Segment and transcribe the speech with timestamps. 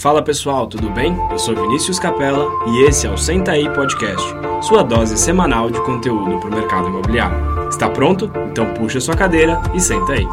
[0.00, 1.12] Fala pessoal, tudo bem?
[1.28, 4.24] Eu sou Vinícius Capella e esse é o Senta aí Podcast,
[4.62, 7.68] sua dose semanal de conteúdo para o mercado imobiliário.
[7.68, 8.30] Está pronto?
[8.48, 10.24] Então puxa sua cadeira e senta aí.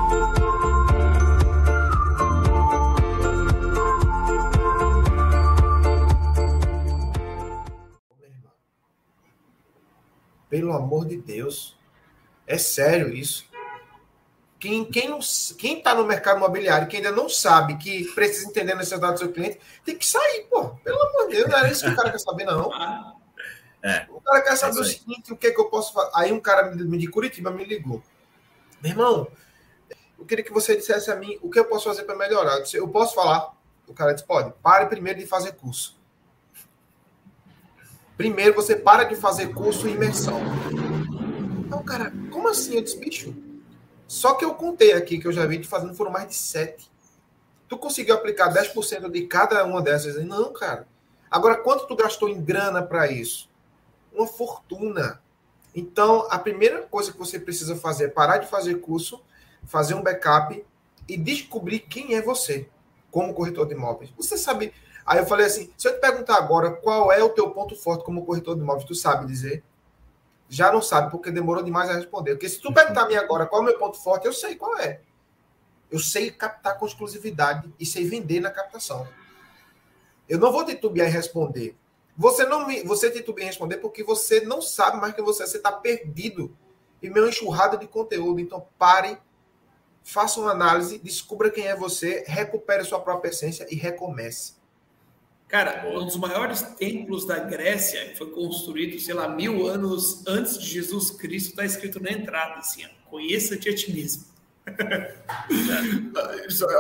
[10.48, 11.76] Pelo amor de Deus,
[12.46, 13.50] é sério isso.
[14.66, 15.20] Quem, quem, não,
[15.60, 19.20] quem tá no mercado imobiliário, que ainda não sabe que precisa entender a necessidade do
[19.20, 20.70] seu cliente, tem que sair, pô.
[20.84, 22.72] Pelo amor de Deus, não é isso que o cara quer saber, não.
[23.84, 26.10] É, o cara quer saber é o seguinte: o que é que eu posso fazer?
[26.16, 28.02] Aí um cara de Curitiba me ligou.
[28.82, 29.28] Meu irmão,
[30.18, 32.56] eu queria que você dissesse a mim o que eu posso fazer para melhorar.
[32.56, 33.54] Eu, disse, eu posso falar?
[33.88, 34.52] O cara disse: pode.
[34.64, 35.96] Pare primeiro de fazer curso.
[38.18, 40.42] Primeiro você para de fazer curso e imersão.
[41.68, 42.78] Então, cara, como assim?
[42.78, 43.45] Eu disse, bicho,
[44.08, 46.92] só que eu contei aqui que eu já vi te fazendo foram mais de sete.
[47.68, 50.24] Tu conseguiu aplicar 10% de cada uma dessas?
[50.24, 50.88] Não, cara.
[51.30, 53.50] Agora, quanto tu gastou em grana para isso?
[54.14, 55.22] Uma fortuna.
[55.74, 59.22] Então, a primeira coisa que você precisa fazer é parar de fazer curso,
[59.66, 60.64] fazer um backup
[61.08, 62.70] e descobrir quem é você
[63.12, 64.12] como corretor de imóveis.
[64.18, 64.74] Você sabe.
[65.06, 68.06] Aí eu falei assim: se eu te perguntar agora qual é o teu ponto forte
[68.06, 69.64] como corretor de imóveis, tu sabe dizer?
[70.48, 72.36] Já não sabe, porque demorou demais a responder.
[72.36, 74.56] Porque se tu perguntar a mim agora qual é o meu ponto forte, eu sei
[74.56, 75.02] qual é.
[75.92, 79.08] Eu sei captar com exclusividade e sei vender na captação.
[80.28, 81.78] Eu não vou titubear em responder.
[82.18, 85.58] Você não me, você titubeia em responder porque você não sabe mais que você, você
[85.58, 86.56] está perdido
[87.02, 88.40] e meio enxurrada de conteúdo.
[88.40, 89.18] Então pare,
[90.04, 94.54] faça uma análise, descubra quem é você, recupere sua própria essência e recomece.
[95.48, 100.66] Cara, um dos maiores templos da Grécia foi construído, sei lá, mil anos antes de
[100.66, 104.24] Jesus Cristo, está escrito na entrada, assim, conheça-te a ti mesmo.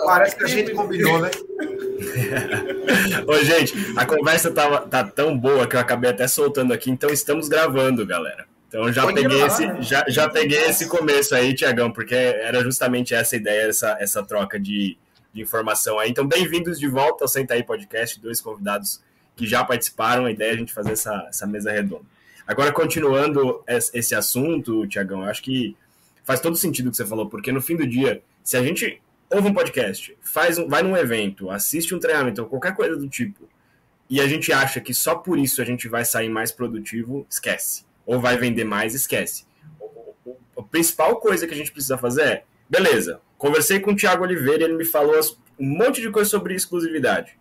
[0.05, 1.29] Parece que a gente combinou, né?
[3.27, 7.11] Ô, gente, a conversa tá, tá tão boa que eu acabei até soltando aqui, então
[7.11, 8.47] estamos gravando, galera.
[8.67, 9.77] Então já Pode peguei, esse, né?
[9.81, 14.59] já, já peguei esse começo aí, Tiagão, porque era justamente essa ideia, essa, essa troca
[14.59, 14.97] de,
[15.35, 16.09] de informação aí.
[16.09, 19.03] Então, bem-vindos de volta ao Senta aí Podcast, dois convidados
[19.35, 20.25] que já participaram.
[20.25, 22.05] A ideia é a gente fazer essa, essa mesa redonda.
[22.47, 25.75] Agora, continuando esse assunto, Tiagão, acho que
[26.23, 29.01] faz todo sentido o que você falou, porque no fim do dia, se a gente
[29.29, 33.49] ouve um podcast, faz um, vai num evento, assiste um treinamento qualquer coisa do tipo,
[34.09, 37.83] e a gente acha que só por isso a gente vai sair mais produtivo, esquece.
[38.05, 39.45] Ou vai vender mais, esquece.
[40.57, 44.63] A principal coisa que a gente precisa fazer é, beleza, Conversei com o Thiago Oliveira
[44.63, 45.19] e ele me falou
[45.59, 47.37] um monte de coisa sobre exclusividade.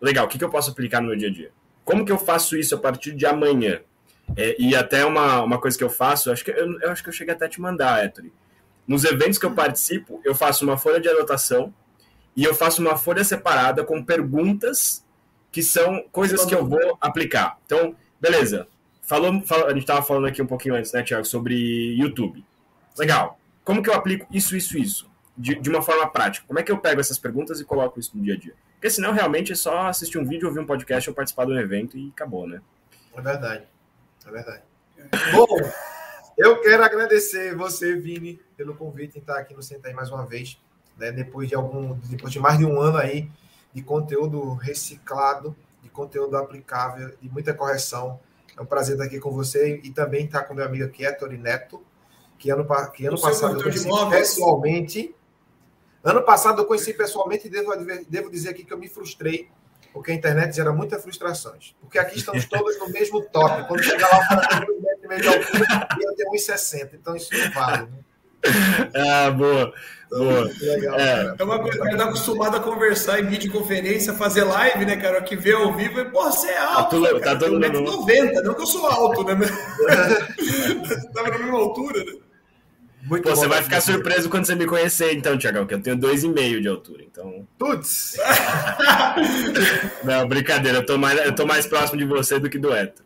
[0.00, 1.50] Legal, o que, que eu posso aplicar no meu dia a dia?
[1.84, 3.80] Como que eu faço isso a partir de amanhã?
[4.36, 7.08] É, e até uma, uma coisa que eu faço, acho que eu, eu acho que
[7.08, 8.32] eu cheguei até a te mandar, Ettore.
[8.86, 11.74] Nos eventos que eu participo, eu faço uma folha de anotação
[12.36, 15.04] e eu faço uma folha separada com perguntas
[15.50, 17.58] que são coisas que eu vou aplicar.
[17.66, 18.68] Então, beleza.
[19.02, 21.54] Falou, falou a gente estava falando aqui um pouquinho antes, né, Tiago, sobre
[21.96, 22.44] YouTube.
[22.96, 23.38] Legal.
[23.64, 25.09] Como que eu aplico isso, isso, isso?
[25.40, 26.46] De, de uma forma prática?
[26.46, 28.54] Como é que eu pego essas perguntas e coloco isso no dia a dia?
[28.74, 31.58] Porque senão realmente é só assistir um vídeo, ouvir um podcast ou participar de um
[31.58, 32.60] evento e acabou, né?
[33.14, 33.64] É verdade.
[34.26, 34.62] É verdade.
[35.32, 35.46] Bom,
[36.36, 40.60] eu quero agradecer você, Vini, pelo convite em estar aqui no Sentai mais uma vez,
[40.98, 41.10] né?
[41.10, 43.30] Depois de algum, depois de mais de um ano aí
[43.72, 48.20] de conteúdo reciclado, de conteúdo aplicável, de muita correção.
[48.56, 51.30] É um prazer estar aqui com você e também estar com meu amigo aqui, Héctor
[51.32, 51.82] Neto,
[52.38, 55.14] que ano, que ano passado eu conheci pessoalmente
[56.02, 57.72] Ano passado eu conheci pessoalmente e devo,
[58.08, 59.48] devo dizer aqui que eu me frustrei,
[59.92, 61.74] porque a internet gera muitas frustrações.
[61.80, 63.66] Porque aqui estamos todos no mesmo top.
[63.68, 66.30] Quando chegar lá, o cara tem um metro e meio de altura e eu tenho
[66.30, 66.90] 1,60.
[66.94, 67.82] Então isso não vale.
[67.82, 67.88] Né?
[68.96, 69.72] Ah, boa.
[70.10, 70.50] Boa.
[70.60, 71.34] Legal, é.
[71.38, 75.20] é uma coisa que tá acostumado a conversar em videoconferência, fazer live, né, cara?
[75.20, 77.00] Que vê ao vivo e, pô, você é alto.
[77.00, 77.80] Tá, cara, tá todo mundo.
[77.82, 79.34] 90, não que eu sou alto, né?
[79.36, 82.12] você tava na mesma altura, né?
[83.02, 85.96] Muito Pô, você vai ficar surpreso quando você me conhecer, então, Tiagão, que eu tenho
[85.96, 87.46] dois e meio de altura, então.
[87.58, 88.16] Putz!
[90.04, 93.02] Não, brincadeira, eu tô, mais, eu tô mais próximo de você do que do Eto.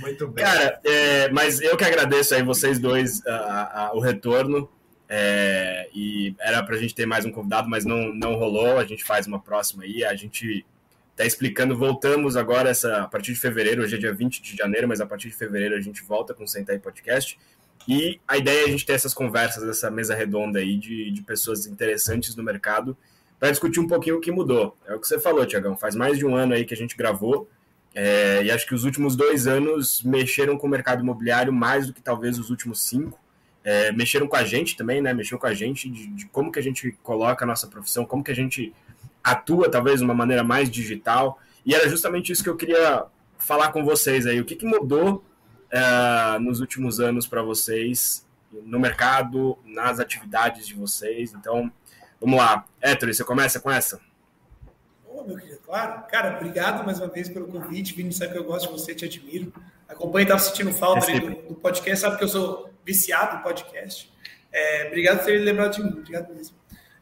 [0.00, 0.44] Muito bem.
[0.44, 4.68] Cara, é, mas eu que agradeço aí vocês dois a, a, o retorno.
[5.08, 8.78] É, e era pra gente ter mais um convidado, mas não, não rolou.
[8.78, 10.04] A gente faz uma próxima aí.
[10.04, 10.66] A gente
[11.14, 14.86] tá explicando, voltamos agora essa, a partir de fevereiro, hoje é dia 20 de janeiro,
[14.86, 17.38] mas a partir de fevereiro a gente volta com o Sentai Podcast.
[17.88, 21.22] E a ideia é a gente ter essas conversas, essa mesa redonda aí de, de
[21.22, 22.96] pessoas interessantes no mercado
[23.38, 24.76] para discutir um pouquinho o que mudou.
[24.86, 25.76] É o que você falou, Tiagão.
[25.76, 27.48] Faz mais de um ano aí que a gente gravou
[27.98, 31.94] é, e acho que os últimos dois anos mexeram com o mercado imobiliário mais do
[31.94, 33.18] que talvez os últimos cinco.
[33.64, 35.14] É, mexeram com a gente também, né?
[35.14, 38.22] Mexeram com a gente de, de, como que a gente coloca a nossa profissão, como
[38.22, 38.72] que a gente
[39.24, 41.40] atua talvez de uma maneira mais digital.
[41.64, 43.04] E era justamente isso que eu queria
[43.38, 44.38] falar com vocês aí.
[44.38, 45.24] O que, que mudou
[45.76, 48.26] uh, nos últimos anos para vocês
[48.64, 51.32] no mercado, nas atividades de vocês?
[51.34, 51.70] Então,
[52.20, 52.64] vamos lá.
[52.80, 54.00] Héctor, você começa com essa?
[55.06, 56.02] Ô, meu querido, claro.
[56.10, 57.94] Cara, obrigado mais uma vez pelo convite.
[57.94, 59.52] Vini, sabe que eu gosto de você, te admiro.
[59.88, 64.12] Acompanho, estava sentindo falta do, do, podcast, sabe que eu sou viciado em podcast.
[64.52, 66.56] É, obrigado por ter lembrado de mim, obrigado mesmo.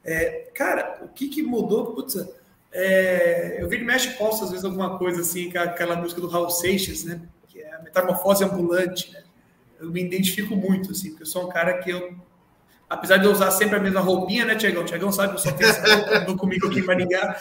[0.05, 1.95] É, cara, o que, que mudou?
[1.95, 2.17] Putz,
[2.71, 6.27] é, eu vi que mexe posta às vezes alguma coisa assim, com aquela música do
[6.27, 7.23] Raul Seixas, né?
[7.75, 9.23] A metamorfose ambulante, né?
[9.81, 12.17] Eu me identifico muito, assim, porque eu sou um cara que eu
[12.89, 14.85] apesar de eu usar sempre a mesma roupinha, né, Tiagão?
[14.85, 17.37] Tiagão sabe que eu só tenho essa roupa, comigo aqui em Maringá.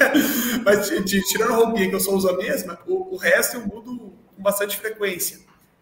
[0.64, 0.88] Mas
[1.28, 4.42] tirando a roupinha que eu só uso a mesma, o, o resto eu mudo com
[4.42, 5.40] bastante frequência.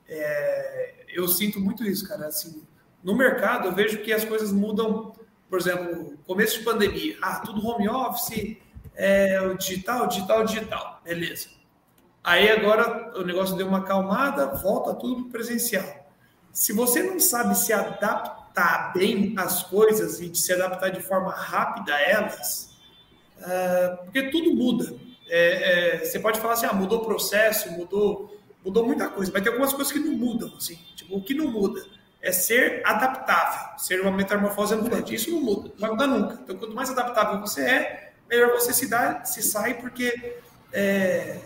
[0.08, 2.26] É, eu sinto muito isso, cara.
[2.26, 2.62] Assim,
[3.02, 5.14] no mercado, eu vejo que as coisas mudam.
[5.48, 7.16] Por exemplo, começo de pandemia.
[7.22, 8.56] Ah, tudo home office,
[8.96, 11.00] é, o digital, digital, digital.
[11.04, 11.48] Beleza.
[12.24, 16.08] Aí agora o negócio deu uma acalmada, volta tudo presencial.
[16.50, 21.94] Se você não sabe se adaptar bem às coisas e se adaptar de forma rápida
[21.94, 22.74] a elas,
[23.40, 24.94] uh, porque tudo muda.
[25.28, 29.42] É, é, você pode falar assim, ah, mudou o processo, mudou, mudou muita coisa, mas
[29.42, 30.54] tem algumas coisas que não mudam.
[30.56, 31.84] Assim, tipo, o que não muda
[32.22, 35.14] é ser adaptável, ser uma metamorfose ambulante.
[35.14, 36.38] Isso não muda, não vai mudar nunca.
[36.42, 40.38] Então, quanto mais adaptável você é, melhor você se dá, se sai, porque
[40.72, 41.38] é,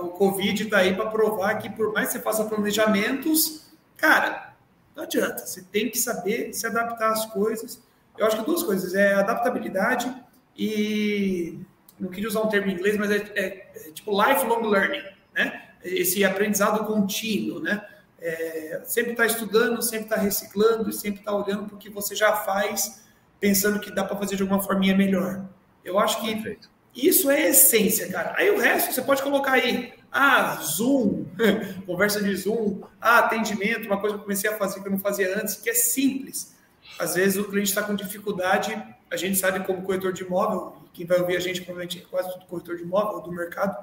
[0.00, 4.54] o Covid está aí para provar que por mais que você faça planejamentos, cara,
[4.94, 5.46] não adianta.
[5.46, 7.82] Você tem que saber se adaptar às coisas.
[8.16, 10.12] Eu acho que duas coisas, é adaptabilidade
[10.56, 11.58] e
[11.98, 15.02] não queria usar um termo em inglês, mas é, é, é tipo lifelong learning,
[15.34, 15.62] né?
[15.84, 17.86] Esse aprendizado contínuo, né?
[18.18, 22.16] É, sempre está estudando, sempre está reciclando e sempre está olhando para o que você
[22.16, 23.04] já faz,
[23.38, 25.44] pensando que dá para fazer de alguma forminha melhor.
[25.84, 26.70] Eu acho que Perfeito.
[26.96, 28.34] Isso é essência, cara.
[28.36, 29.92] Aí o resto você pode colocar aí.
[30.10, 31.26] Ah, Zoom,
[31.84, 34.98] conversa de Zoom, ah, atendimento, uma coisa que eu comecei a fazer que eu não
[34.98, 36.56] fazia antes, que é simples.
[36.98, 41.04] Às vezes o cliente está com dificuldade, a gente sabe como corretor de imóvel, quem
[41.04, 43.76] vai ouvir a gente provavelmente é quase tudo corretor de imóvel do mercado.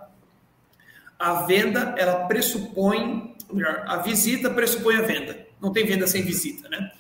[1.19, 5.45] A venda, ela pressupõe, melhor, a visita pressupõe a venda.
[5.61, 6.91] Não tem venda sem visita, né?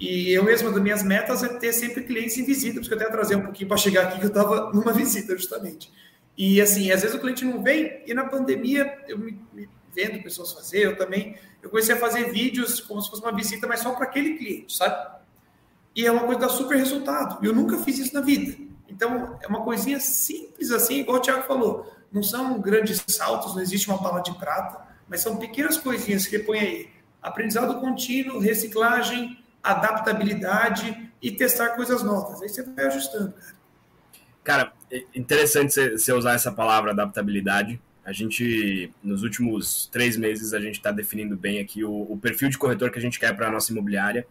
[0.00, 3.10] E eu mesmo, das minhas metas é ter sempre clientes em visita, porque eu até
[3.10, 5.90] trazer um pouquinho para chegar aqui, que eu estava numa visita, justamente.
[6.36, 10.22] E assim, às vezes o cliente não vem, e na pandemia eu me, me vendo
[10.22, 13.80] pessoas fazer, eu também, eu comecei a fazer vídeos como se fosse uma visita, mas
[13.80, 15.18] só para aquele cliente, sabe?
[15.96, 17.44] E é uma coisa que dá super resultado.
[17.44, 18.56] Eu nunca fiz isso na vida.
[18.88, 21.92] Então, é uma coisinha simples assim, igual o Thiago falou.
[22.12, 26.38] Não são grandes saltos, não existe uma bala de prata, mas são pequenas coisinhas que
[26.38, 26.88] põe aí.
[27.20, 32.42] Aprendizado contínuo, reciclagem, adaptabilidade e testar coisas novas.
[32.42, 33.58] Aí você vai ajustando, cara.
[34.44, 37.80] Cara, é interessante você usar essa palavra adaptabilidade.
[38.04, 42.48] A gente, nos últimos três meses, a gente está definindo bem aqui o, o, perfil
[42.48, 44.26] de corretor que a gente quer para a nossa imobiliária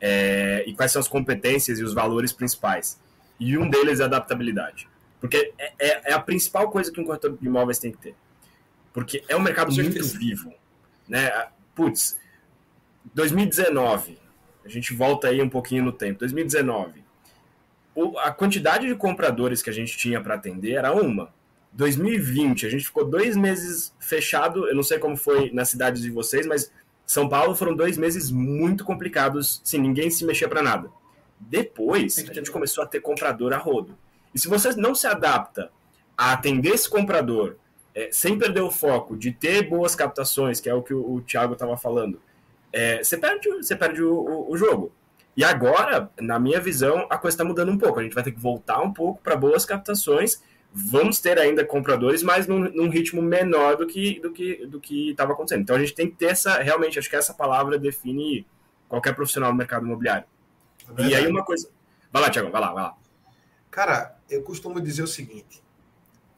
[0.00, 2.98] é, e quais são as competências e os valores principais.
[3.38, 4.88] E um deles é adaptabilidade.
[5.20, 8.14] Porque é, é, é a principal coisa que um corretor de imóveis tem que ter.
[8.92, 10.52] Porque é um mercado muito vivo.
[11.08, 11.30] Né?
[11.74, 12.18] Putz,
[13.14, 14.18] 2019,
[14.64, 16.20] a gente volta aí um pouquinho no tempo.
[16.20, 17.04] 2019,
[17.94, 21.32] o, a quantidade de compradores que a gente tinha para atender era uma.
[21.72, 24.68] 2020, a gente ficou dois meses fechado.
[24.68, 26.72] Eu não sei como foi nas cidades de vocês, mas
[27.06, 29.60] São Paulo foram dois meses muito complicados.
[29.64, 30.90] Sim, ninguém se mexia para nada.
[31.38, 33.96] Depois, a gente começou a ter comprador a rodo.
[34.34, 35.70] E se você não se adapta
[36.16, 37.56] a atender esse comprador
[37.94, 41.20] é, sem perder o foco de ter boas captações, que é o que o, o
[41.22, 42.20] Thiago estava falando,
[42.72, 44.92] é, você perde, você perde o, o, o, jogo.
[45.36, 48.00] E agora, na minha visão, a coisa está mudando um pouco.
[48.00, 50.42] A gente vai ter que voltar um pouco para boas captações.
[50.72, 55.10] Vamos ter ainda compradores, mas num, num, ritmo menor do que do que do que
[55.10, 55.62] estava acontecendo.
[55.62, 58.46] Então a gente tem que ter essa, realmente, acho que essa palavra define
[58.88, 60.26] qualquer profissional do mercado imobiliário.
[60.96, 61.68] É e aí uma coisa.
[62.12, 62.94] Vai lá, Tiago, vai lá, vai lá.
[63.70, 65.62] Cara, eu costumo dizer o seguinte.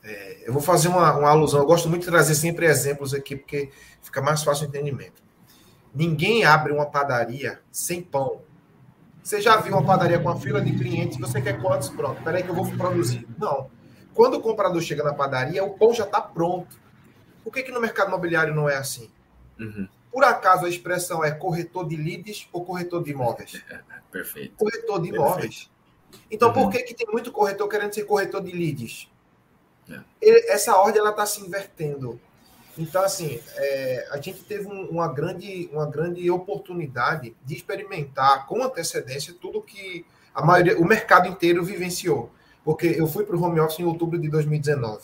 [0.02, 1.60] É, eu vou fazer uma, uma alusão.
[1.60, 3.70] Eu gosto muito de trazer sempre exemplos aqui, porque
[4.02, 5.22] fica mais fácil o entendimento.
[5.94, 8.40] Ninguém abre uma padaria sem pão.
[9.22, 11.88] Você já viu uma padaria com uma fila de clientes, você quer quantos?
[11.90, 13.26] Pronto, peraí que eu vou produzir.
[13.38, 13.70] Não.
[14.14, 16.80] Quando o comprador chega na padaria, o pão já está pronto.
[17.44, 19.10] Por que, que no mercado imobiliário não é assim?
[19.58, 19.88] Uhum.
[20.10, 23.62] Por acaso a expressão é corretor de leads ou corretor de imóveis?
[24.10, 24.56] Perfeito.
[24.56, 25.70] Corretor de imóveis.
[26.30, 26.54] Então, uhum.
[26.54, 29.08] por que, que tem muito corretor querendo ser corretor de leads?
[29.90, 30.52] É.
[30.52, 32.20] Essa ordem ela está se invertendo.
[32.76, 38.62] Então, assim, é, a gente teve um, uma, grande, uma grande oportunidade de experimentar com
[38.62, 42.30] antecedência tudo que a maioria, o mercado inteiro vivenciou.
[42.64, 45.02] porque eu fui para o home office em outubro de 2019.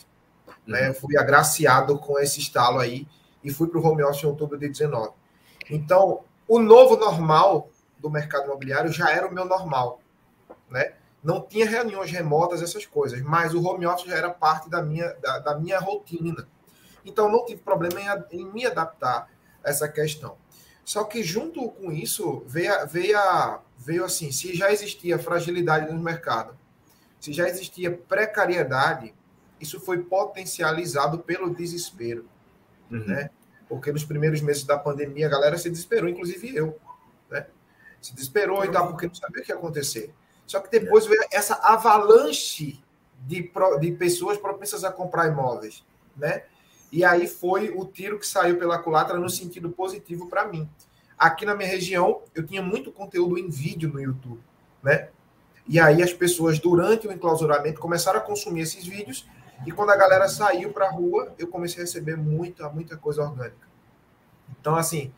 [0.67, 0.89] Né?
[0.89, 0.95] Uhum.
[0.95, 3.07] Fui agraciado com esse estalo aí
[3.43, 5.13] e fui para o home office em outubro de 2019.
[5.71, 10.01] Então, o novo normal do mercado imobiliário já era o meu normal,
[10.71, 10.95] né?
[11.23, 15.13] Não tinha reuniões remotas, essas coisas, mas o home office já era parte da minha,
[15.15, 16.47] da, da minha rotina.
[17.09, 19.31] Então, não tive problema em, em, me adaptar
[19.65, 20.37] a essa questão.
[20.85, 23.19] Só que, junto com isso, veio, veio,
[23.79, 26.57] veio assim: se já existia fragilidade no mercado,
[27.19, 29.15] se já existia precariedade,
[29.61, 32.27] isso foi potencializado pelo desespero.
[32.91, 33.07] Uhum.
[33.07, 33.31] Né?
[33.69, 36.79] Porque nos primeiros meses da pandemia a galera se desesperou, inclusive eu.
[37.31, 37.47] Né?
[38.01, 40.15] Se desesperou e tal, porque não sabia o que ia acontecer.
[40.47, 42.83] Só que depois veio essa avalanche
[43.27, 43.51] de,
[43.81, 45.85] de pessoas propensas a comprar imóveis.
[46.17, 46.45] Né?
[46.91, 50.69] E aí foi o tiro que saiu pela culatra no sentido positivo para mim.
[51.19, 54.41] Aqui na minha região, eu tinha muito conteúdo em vídeo no YouTube.
[54.83, 55.09] Né?
[55.67, 59.27] E aí as pessoas, durante o enclausuramento, começaram a consumir esses vídeos
[59.67, 63.23] e quando a galera saiu para a rua, eu comecei a receber muita, muita coisa
[63.23, 63.67] orgânica.
[64.61, 65.13] Então, assim,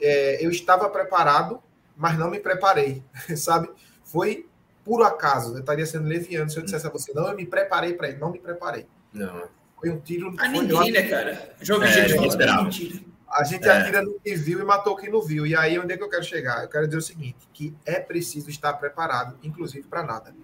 [0.00, 1.62] é, eu estava preparado,
[1.96, 3.04] mas não me preparei,
[3.36, 3.70] sabe?
[4.02, 4.48] Foi
[4.84, 5.54] por acaso.
[5.54, 8.18] Eu estaria sendo leviano se eu dissesse a você, não, eu me preparei para ele.
[8.18, 8.86] Não me preparei.
[9.12, 9.48] Não.
[9.84, 10.34] Foi um tiro.
[10.38, 11.54] A ninguém, né, cara?
[11.60, 13.00] Jogo é, gente falando mentira.
[13.30, 13.70] A gente é.
[13.70, 15.46] atira no que viu e matou quem não viu.
[15.46, 16.62] E aí, onde é que eu quero chegar?
[16.62, 20.34] Eu quero dizer o seguinte: que é preciso estar preparado, inclusive para nada.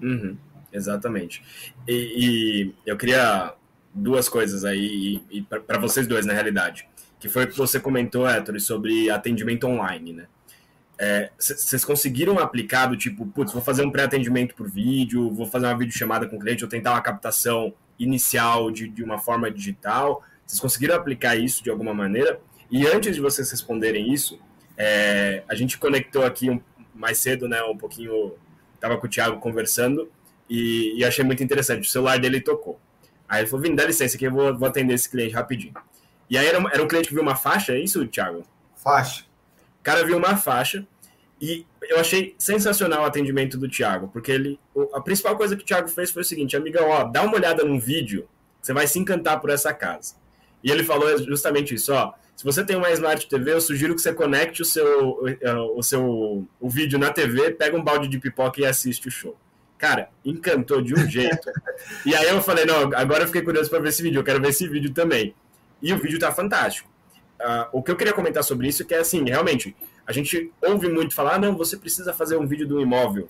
[0.00, 0.36] Uhum.
[0.72, 1.42] Exatamente.
[1.88, 3.54] E, e, eu queria
[3.92, 7.80] duas coisas aí, e, e para vocês dois, na realidade, que foi o que você
[7.80, 10.26] comentou, Héctor, sobre atendimento online, né?
[11.38, 15.66] Vocês é, conseguiram aplicar do tipo, putz, vou fazer um pré-atendimento por vídeo, vou fazer
[15.66, 20.22] uma videochamada com o cliente, ou tentar uma captação inicial de, de uma forma digital?
[20.46, 22.40] Vocês conseguiram aplicar isso de alguma maneira?
[22.70, 24.38] E antes de vocês responderem isso,
[24.76, 26.60] é, a gente conectou aqui um,
[26.94, 28.34] mais cedo, né, um pouquinho,
[28.74, 30.10] estava com o Thiago conversando,
[30.48, 31.88] e, e, achei muito interessante.
[31.88, 32.78] O celular dele tocou.
[33.26, 35.72] Aí ele falou: Vini, dá licença que eu vou, vou atender esse cliente rapidinho.
[36.28, 38.42] E aí era, era um cliente que viu uma faixa, é isso, Thiago?
[38.76, 39.24] Faixa.
[39.80, 40.86] O cara viu uma faixa
[41.40, 44.58] e eu achei sensacional o atendimento do Thiago, porque ele.
[44.92, 47.64] A principal coisa que o Thiago fez foi o seguinte: amigão, ó, dá uma olhada
[47.64, 48.28] num vídeo,
[48.62, 50.14] você vai se encantar por essa casa.
[50.62, 54.00] E ele falou justamente isso: ó, se você tem uma Smart TV, eu sugiro que
[54.00, 55.20] você conecte o seu,
[55.76, 59.36] o seu o vídeo na TV, pega um balde de pipoca e assiste o show.
[59.78, 61.50] Cara, encantou de um jeito.
[62.06, 64.40] e aí eu falei, não, agora eu fiquei curioso para ver esse vídeo, eu quero
[64.40, 65.34] ver esse vídeo também.
[65.82, 66.88] E o vídeo tá fantástico.
[67.40, 70.52] Uh, o que eu queria comentar sobre isso é que é assim, realmente, a gente
[70.62, 73.28] ouve muito falar, ah, não, você precisa fazer um vídeo do imóvel.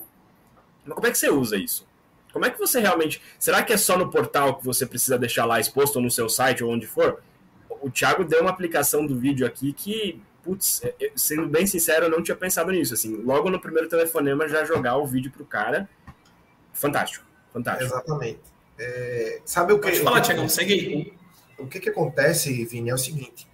[0.85, 1.87] Mas como é que você usa isso?
[2.33, 3.21] Como é que você realmente.
[3.39, 6.27] Será que é só no portal que você precisa deixar lá exposto ou no seu
[6.27, 7.21] site ou onde for?
[7.81, 12.09] O Thiago deu uma aplicação do vídeo aqui que, putz, é, sendo bem sincero, eu
[12.09, 12.93] não tinha pensado nisso.
[12.93, 15.89] Assim, logo no primeiro telefonema já jogar o vídeo pro cara
[16.73, 17.85] fantástico, fantástico.
[17.85, 18.41] Exatamente.
[18.77, 19.89] É, sabe o que.
[19.89, 21.13] Pode falar, Tiagão, segue aí.
[21.57, 23.47] O que, que acontece, Vini, é o seguinte: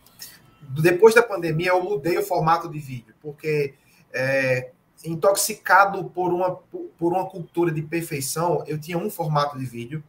[0.79, 3.73] depois da pandemia, eu mudei o formato de vídeo, porque
[4.13, 4.71] é,
[5.03, 10.03] intoxicado por uma, por uma cultura de perfeição, eu tinha um formato de vídeo.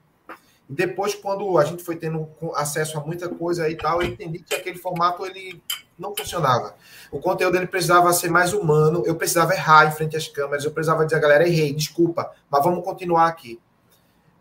[0.68, 4.40] E depois, quando a gente foi tendo acesso a muita coisa e tal, eu entendi
[4.40, 5.62] que aquele formato ele
[5.98, 6.74] não funcionava.
[7.10, 10.70] O conteúdo ele precisava ser mais humano, eu precisava errar em frente às câmeras, eu
[10.70, 13.60] precisava dizer, galera, errei, desculpa, mas vamos continuar aqui.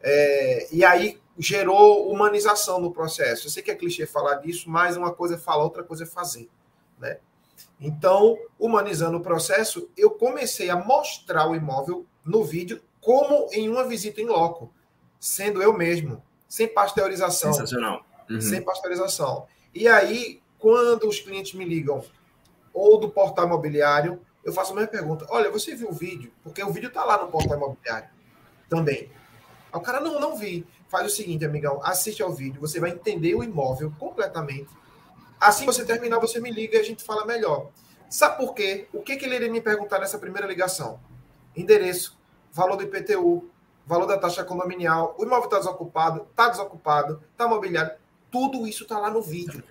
[0.02, 3.48] É, e aí gerou humanização no processo.
[3.48, 6.06] Eu sei que é clichê falar disso, mas uma coisa é falar, outra coisa é
[6.06, 6.48] fazer.
[7.00, 7.18] Né?
[7.80, 13.84] Então, humanizando o processo, eu comecei a mostrar o imóvel no vídeo como em uma
[13.84, 14.72] visita em loco,
[15.20, 17.52] sendo eu mesmo, sem pasteurização.
[17.52, 18.06] Sensacional.
[18.30, 18.40] Uhum.
[18.40, 19.48] Sem pasteurização.
[19.74, 22.04] E aí, quando os clientes me ligam
[22.72, 25.26] ou do portal imobiliário, eu faço a mesma pergunta.
[25.28, 26.32] Olha, você viu o vídeo?
[26.44, 28.10] Porque o vídeo está lá no portal imobiliário
[28.70, 29.10] também.
[29.74, 30.68] O cara, não, não vi.
[30.92, 34.68] Faz o seguinte, amigão, assiste ao vídeo, você vai entender o imóvel completamente.
[35.40, 37.70] Assim você terminar, você me liga e a gente fala melhor.
[38.10, 38.90] Sabe por quê?
[38.92, 41.00] O que, que ele iria me perguntar nessa primeira ligação?
[41.56, 42.20] Endereço,
[42.52, 43.50] valor do IPTU,
[43.88, 47.92] valor da taxa condominial, o imóvel está desocupado, está desocupado, está mobiliado.
[48.30, 49.64] Tudo isso está lá no vídeo.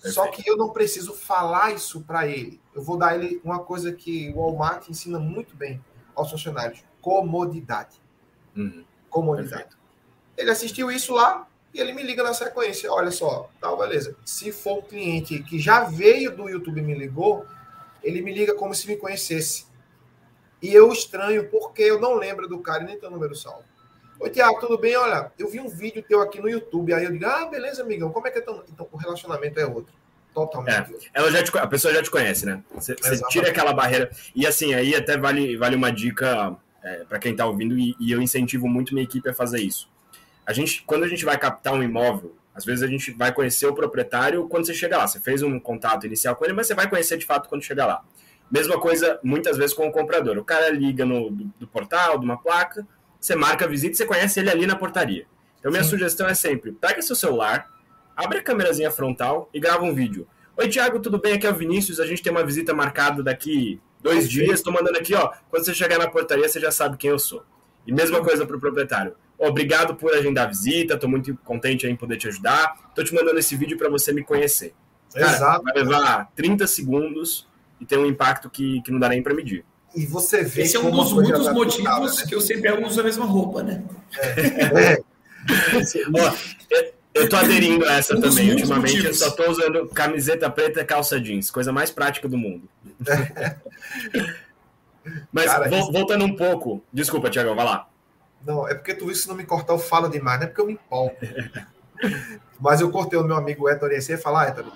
[0.00, 2.60] Só que eu não preciso falar isso para ele.
[2.74, 5.80] Eu vou dar ele uma coisa que o Walmart ensina muito bem
[6.16, 8.02] aos funcionários: comodidade.
[8.56, 8.84] Uhum.
[9.08, 9.62] Comodidade.
[9.62, 9.83] Perfeito.
[10.36, 12.92] Ele assistiu isso lá e ele me liga na sequência.
[12.92, 14.16] Olha só, tal, beleza.
[14.24, 17.46] Se for um cliente que já veio do YouTube e me ligou,
[18.02, 19.66] ele me liga como se me conhecesse.
[20.62, 23.64] E eu estranho porque eu não lembro do cara e nem tenho o número salvo.
[24.20, 24.96] Oi, Tiago, tudo bem?
[24.96, 26.94] Olha, eu vi um vídeo teu aqui no YouTube.
[26.94, 28.62] Aí eu digo, ah, beleza, amigão, como é que é tão...
[28.72, 29.92] Então, o relacionamento é outro.
[30.32, 30.94] Totalmente.
[30.94, 32.62] É, ela já te, a pessoa já te conhece, né?
[32.74, 32.96] Você,
[33.30, 34.10] tira aquela barreira.
[34.34, 38.10] E assim, aí até vale, vale uma dica é, para quem está ouvindo, e, e,
[38.10, 39.88] eu incentivo muito minha equipe a fazer isso.
[40.46, 43.66] A gente, quando a gente vai captar um imóvel, às vezes a gente vai conhecer
[43.66, 45.06] o proprietário quando você chega lá.
[45.06, 47.86] Você fez um contato inicial com ele, mas você vai conhecer de fato quando chegar
[47.86, 48.04] lá.
[48.50, 50.38] Mesma coisa, muitas vezes, com o comprador.
[50.38, 52.86] O cara liga no do, do portal, de uma placa,
[53.18, 55.26] você marca a visita e você conhece ele ali na portaria.
[55.58, 55.90] Então, minha Sim.
[55.90, 57.68] sugestão é sempre: pega seu celular,
[58.14, 60.28] abre a câmerazinha frontal e grava um vídeo.
[60.56, 61.32] Oi, Tiago, tudo bem?
[61.32, 61.98] Aqui é o Vinícius.
[61.98, 64.60] A gente tem uma visita marcada daqui dois dias.
[64.60, 65.32] Estou mandando aqui, ó.
[65.50, 67.42] Quando você chegar na portaria, você já sabe quem eu sou.
[67.86, 69.16] E mesma coisa para o proprietário.
[69.38, 70.94] Obrigado por agendar a visita.
[70.94, 72.74] Estou muito contente em poder te ajudar.
[72.88, 74.74] Estou te mandando esse vídeo para você me conhecer.
[75.12, 75.62] Cara, Exato.
[75.64, 77.46] Vai levar 30 segundos
[77.80, 79.64] e tem um impacto que, que não dá nem para medir.
[79.94, 80.62] E você vê.
[80.62, 82.24] Esse é um dos muitos motivos né?
[82.28, 83.84] que eu sempre uso a mesma roupa, né?
[84.18, 84.94] É.
[86.72, 86.92] é.
[87.14, 88.50] eu tô aderindo a essa um também.
[88.50, 89.20] Ultimamente motivos.
[89.20, 92.68] eu só tô usando camiseta preta e calça jeans, coisa mais prática do mundo.
[95.30, 97.86] Mas Cara, vo, voltando um pouco, desculpa, Tiago, vai lá.
[98.46, 100.60] Não, é porque tu viu se não me cortar, eu falo demais, não é porque
[100.60, 101.16] eu me empolgo.
[102.60, 104.66] Mas eu cortei o meu amigo Héctor e você falar, Héctor.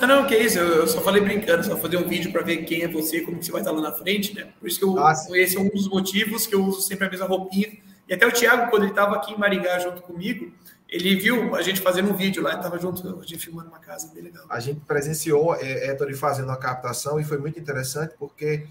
[0.00, 2.82] Não, não, que isso, eu, só falei brincando, só fazer um vídeo para ver quem
[2.82, 4.48] é você, como que você vai estar lá na frente, né?
[4.58, 7.10] Por isso que eu, ah, esse é um dos motivos que eu uso sempre a
[7.10, 7.70] mesma roupinha
[8.10, 10.52] e até o Thiago, quando ele estava aqui em Maringá junto comigo,
[10.88, 14.12] ele viu a gente fazendo um vídeo lá, estava junto, a gente filmando uma casa
[14.12, 14.44] bem legal.
[14.50, 18.66] A gente presenciou é, Ettore fazendo a captação e foi muito interessante porque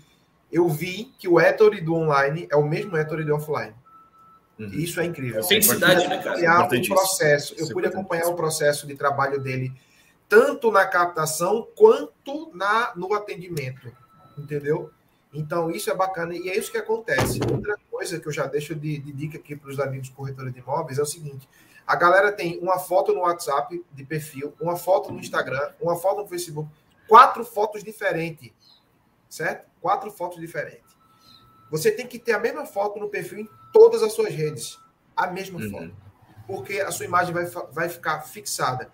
[0.51, 3.73] eu vi que o Ettore do online é o mesmo Ettore do offline.
[4.57, 4.67] Uhum.
[4.73, 5.41] Isso é incrível.
[5.41, 6.65] Autenticidade, né, cara?
[6.65, 7.55] O processo.
[7.57, 9.71] Eu pude acompanhar o processo de trabalho dele,
[10.27, 13.91] tanto na captação quanto na, no atendimento.
[14.37, 14.91] Entendeu?
[15.33, 17.39] Então, isso é bacana e é isso que acontece.
[17.51, 20.59] Outra coisa que eu já deixo de, de dica aqui para os amigos corretores de
[20.59, 21.47] imóveis é o seguinte:
[21.85, 26.21] a galera tem uma foto no WhatsApp de perfil, uma foto no Instagram, uma foto
[26.21, 26.69] no Facebook,
[27.07, 28.51] quatro fotos diferentes,
[29.29, 29.69] certo?
[29.79, 30.97] Quatro fotos diferentes.
[31.69, 34.79] Você tem que ter a mesma foto no perfil em todas as suas redes,
[35.15, 35.69] a mesma uhum.
[35.69, 35.95] foto,
[36.47, 38.91] porque a sua imagem vai, vai ficar fixada.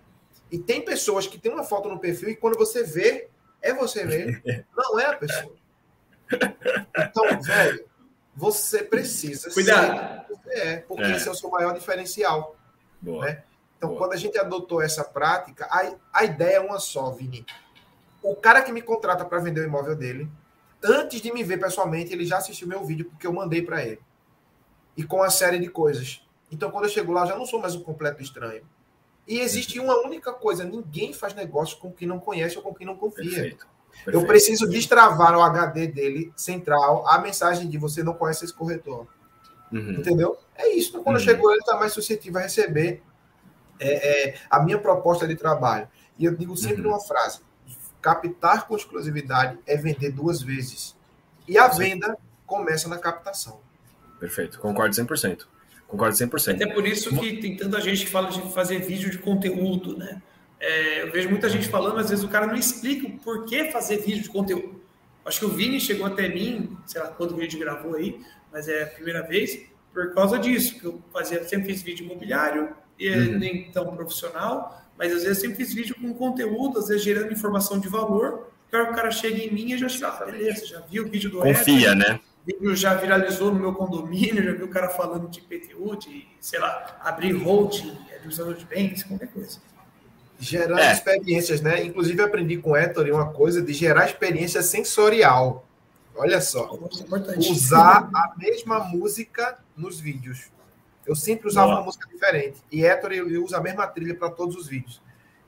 [0.50, 3.28] E tem pessoas que têm uma foto no perfil e quando você vê,
[3.62, 4.40] é você mesmo,
[4.76, 5.54] não é a pessoa.
[6.98, 7.88] Então, velho,
[8.34, 10.26] você precisa Cuidado.
[10.28, 11.16] ser é, porque é.
[11.16, 12.56] esse é o seu maior diferencial.
[13.02, 13.42] Né?
[13.76, 13.98] Então, Boa.
[13.98, 17.44] quando a gente adotou essa prática, a, a ideia é uma só, Vini.
[18.22, 20.28] O cara que me contrata para vender o imóvel dele,
[20.82, 24.00] antes de me ver pessoalmente, ele já assistiu meu vídeo porque eu mandei para ele.
[24.96, 26.26] E com a série de coisas.
[26.50, 28.62] Então, quando eu chego lá, eu já não sou mais um completo estranho.
[29.26, 32.86] E existe uma única coisa: ninguém faz negócio com quem não conhece ou com quem
[32.86, 33.24] não confia.
[33.24, 33.66] Perfeito.
[34.04, 34.18] Perfeito.
[34.18, 39.06] Eu preciso destravar o HD dele central a mensagem de você não conhece esse corretor.
[39.72, 39.94] Uhum.
[39.94, 40.38] Entendeu?
[40.54, 40.90] É isso.
[40.90, 41.22] Então, quando uhum.
[41.22, 43.02] chegou, ele está mais suscetível a receber
[43.80, 45.88] é, é, a minha proposta de trabalho.
[46.18, 46.90] E eu digo sempre uhum.
[46.90, 47.40] uma frase:
[48.06, 50.94] captar com exclusividade é vender duas vezes.
[51.48, 52.16] E a venda
[52.46, 53.60] começa na captação.
[54.20, 54.60] Perfeito.
[54.60, 55.46] Concordo 100%.
[55.88, 56.54] Concordo 100%.
[56.54, 60.22] Até por isso que tem tanta gente que fala de fazer vídeo de conteúdo, né?
[60.60, 63.98] É, eu vejo muita gente falando, às vezes o cara não explica o porquê fazer
[63.98, 64.80] vídeo de conteúdo.
[65.24, 68.20] Acho que o Vini chegou até mim, sei lá quando o vídeo gravou aí,
[68.52, 72.74] mas é a primeira vez, por causa disso, que eu fazia, sempre fiz vídeo imobiliário,
[72.98, 73.38] e uhum.
[73.38, 77.78] nem tão profissional, mas às vezes sempre fiz vídeo com conteúdo, às vezes gerando informação
[77.78, 81.04] de valor, que o cara chega em mim e já chega, ah, beleza, já viu
[81.04, 82.20] o vídeo do Confia, né?
[82.42, 86.26] O vídeo já viralizou no meu condomínio, já viu o cara falando de PTU, de,
[86.40, 89.58] sei lá, abrir holding, administrador de bens, qualquer coisa
[90.38, 90.92] gerando é.
[90.92, 91.82] experiências, né?
[91.82, 95.66] Inclusive aprendi com o Héctor uma coisa de gerar experiência sensorial.
[96.14, 96.78] Olha só,
[97.50, 100.50] usar a mesma música nos vídeos.
[101.06, 101.78] Eu sempre usava Boa.
[101.78, 105.02] uma música diferente e Héctor ele usa a mesma trilha para todos os vídeos.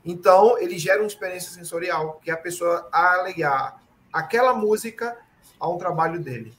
[0.04, 5.16] Então ele gera uma experiência sensorial que é a pessoa aliar aquela música
[5.58, 6.56] a um trabalho dele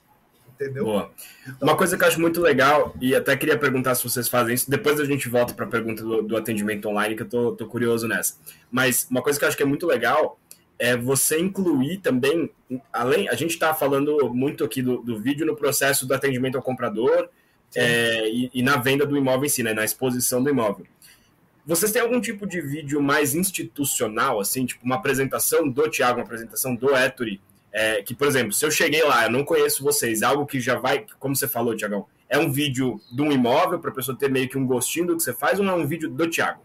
[0.60, 0.84] entendeu?
[0.84, 1.12] Boa.
[1.44, 4.54] Então, Uma coisa que eu acho muito legal, e até queria perguntar se vocês fazem
[4.54, 7.52] isso, depois a gente volta para a pergunta do, do, atendimento online, que eu tô,
[7.54, 8.36] tô curioso nessa.
[8.70, 10.38] Mas uma coisa que eu acho que é muito legal
[10.78, 12.52] é você incluir também,
[12.92, 16.64] além, a gente está falando muito aqui do, do vídeo no processo do atendimento ao
[16.64, 17.30] comprador
[17.76, 20.86] é, e, e, na venda do imóvel em si, né, na exposição do imóvel.
[21.66, 26.26] Vocês têm algum tipo de vídeo mais institucional, assim, tipo uma apresentação do Tiago, uma
[26.26, 27.40] apresentação do Ettore,
[27.72, 30.80] é, que, por exemplo, se eu cheguei lá, eu não conheço vocês, algo que já
[30.80, 34.30] vai, como você falou, Tiagão, é um vídeo de um imóvel para a pessoa ter
[34.30, 36.62] meio que um gostinho do que você faz ou não é um vídeo do Tiago?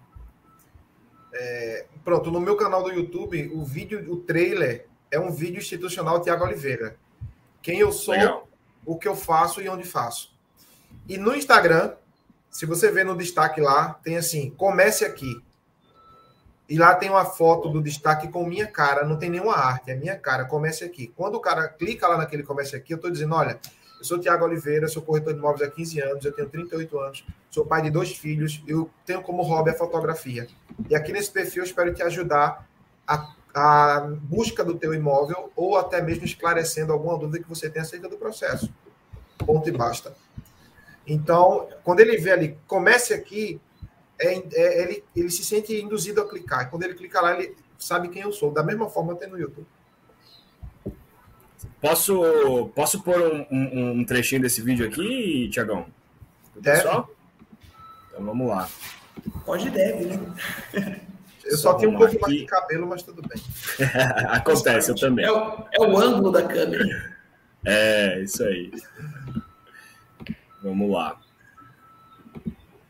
[1.32, 6.20] É, pronto, no meu canal do YouTube, o vídeo, o trailer é um vídeo institucional
[6.20, 6.96] Tiago Oliveira.
[7.62, 8.48] Quem eu sou, Legal.
[8.84, 10.33] o que eu faço e onde faço.
[11.08, 11.92] E no Instagram,
[12.50, 15.42] se você ver no destaque lá, tem assim: comece aqui.
[16.68, 19.94] E lá tem uma foto do destaque com minha cara, não tem nenhuma arte, é
[19.94, 21.12] minha cara, comece aqui.
[21.14, 23.60] Quando o cara clica lá naquele comece aqui, eu estou dizendo, olha,
[23.98, 27.24] Eu sou Tiago Oliveira, sou corretor de imóveis há 15 anos, eu tenho 38 anos,
[27.50, 30.46] sou pai de dois filhos, eu tenho como hobby a fotografia.
[30.88, 32.68] E aqui nesse perfil eu espero te ajudar
[33.06, 37.82] a, a busca do teu imóvel ou até mesmo esclarecendo alguma dúvida que você tem
[37.82, 38.72] acerca do processo.
[39.38, 40.14] Ponto e basta.
[41.06, 43.60] Então, quando ele vê ali, comece aqui,
[44.18, 46.70] é, é, ele, ele se sente induzido a clicar.
[46.70, 48.50] Quando ele clica lá, ele sabe quem eu sou.
[48.50, 49.66] Da mesma forma tem no YouTube.
[51.80, 55.86] Posso, posso pôr um, um, um trechinho desse vídeo aqui, Tiagão?
[56.62, 57.10] Pessoal?
[58.08, 58.68] Então vamos lá.
[59.44, 61.00] Pode deve, né?
[61.44, 62.20] Eu só, só tenho um pouco aqui.
[62.22, 63.42] mais de cabelo, mas tudo bem.
[64.28, 65.26] Acontece, eu também.
[65.26, 67.14] É o, é o ângulo da câmera.
[67.66, 68.70] É, isso aí.
[70.64, 71.18] Vamos lá.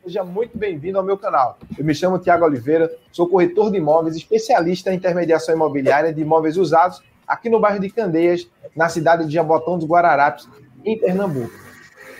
[0.04, 1.58] Seja muito bem-vindo ao meu canal.
[1.76, 6.56] Eu me chamo Tiago Oliveira, sou corretor de imóveis, especialista em intermediação imobiliária de imóveis
[6.56, 10.48] usados aqui no bairro de Candeias, na cidade de Jabotão dos Guararapes,
[10.84, 11.50] em Pernambuco.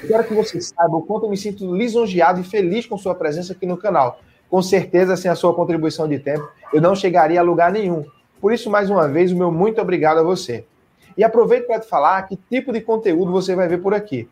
[0.04, 3.52] Quero que você saiba o quanto eu me sinto lisonjeado e feliz com sua presença
[3.52, 4.18] aqui no canal.
[4.50, 8.04] Com certeza, sem a sua contribuição de tempo, eu não chegaria a lugar nenhum.
[8.40, 10.64] Por isso, mais uma vez, o meu muito obrigado a você.
[11.16, 14.28] E aproveito para te falar que tipo de conteúdo você vai ver por aqui.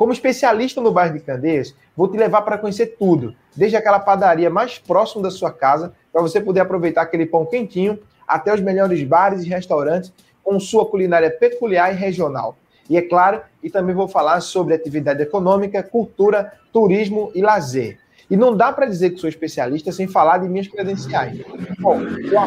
[0.00, 4.48] Como especialista no bairro de Candeias, vou te levar para conhecer tudo, desde aquela padaria
[4.48, 9.02] mais próxima da sua casa, para você poder aproveitar aquele pão quentinho, até os melhores
[9.02, 10.10] bares e restaurantes
[10.42, 12.56] com sua culinária peculiar e regional.
[12.88, 17.98] E é claro, e também vou falar sobre atividade econômica, cultura, turismo e lazer.
[18.30, 21.42] E não dá para dizer que sou especialista sem falar de minhas credenciais.
[21.78, 22.40] Bom, eu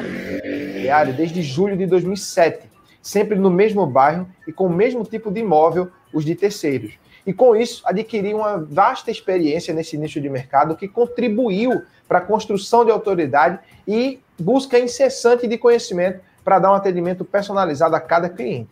[0.92, 2.68] atuo desde julho de 2007,
[3.00, 6.98] sempre no mesmo bairro e com o mesmo tipo de imóvel, os de terceiros.
[7.26, 12.22] E com isso, adquiri uma vasta experiência nesse nicho de mercado que contribuiu para a
[12.22, 18.28] construção de autoridade e busca incessante de conhecimento para dar um atendimento personalizado a cada
[18.28, 18.70] cliente.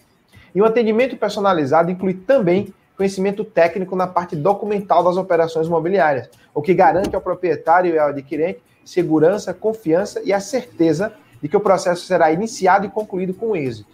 [0.53, 6.61] E o atendimento personalizado inclui também conhecimento técnico na parte documental das operações imobiliárias, o
[6.61, 11.61] que garante ao proprietário e ao adquirente segurança, confiança e a certeza de que o
[11.61, 13.89] processo será iniciado e concluído com êxito.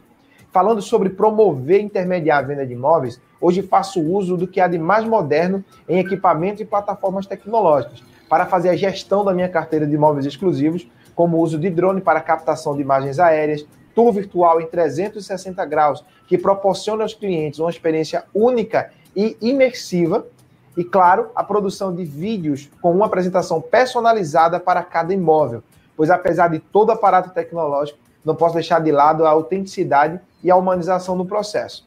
[0.52, 4.68] Falando sobre promover e intermediar a venda de imóveis, hoje faço uso do que há
[4.68, 9.88] de mais moderno em equipamentos e plataformas tecnológicas para fazer a gestão da minha carteira
[9.88, 14.62] de imóveis exclusivos, como o uso de drone para captação de imagens aéreas, tour virtual
[14.62, 20.28] em 360 graus, que proporciona aos clientes uma experiência única e imersiva,
[20.78, 25.64] e, claro, a produção de vídeos com uma apresentação personalizada para cada imóvel,
[25.96, 30.56] pois apesar de todo aparato tecnológico, não posso deixar de lado a autenticidade e a
[30.56, 31.87] humanização do processo.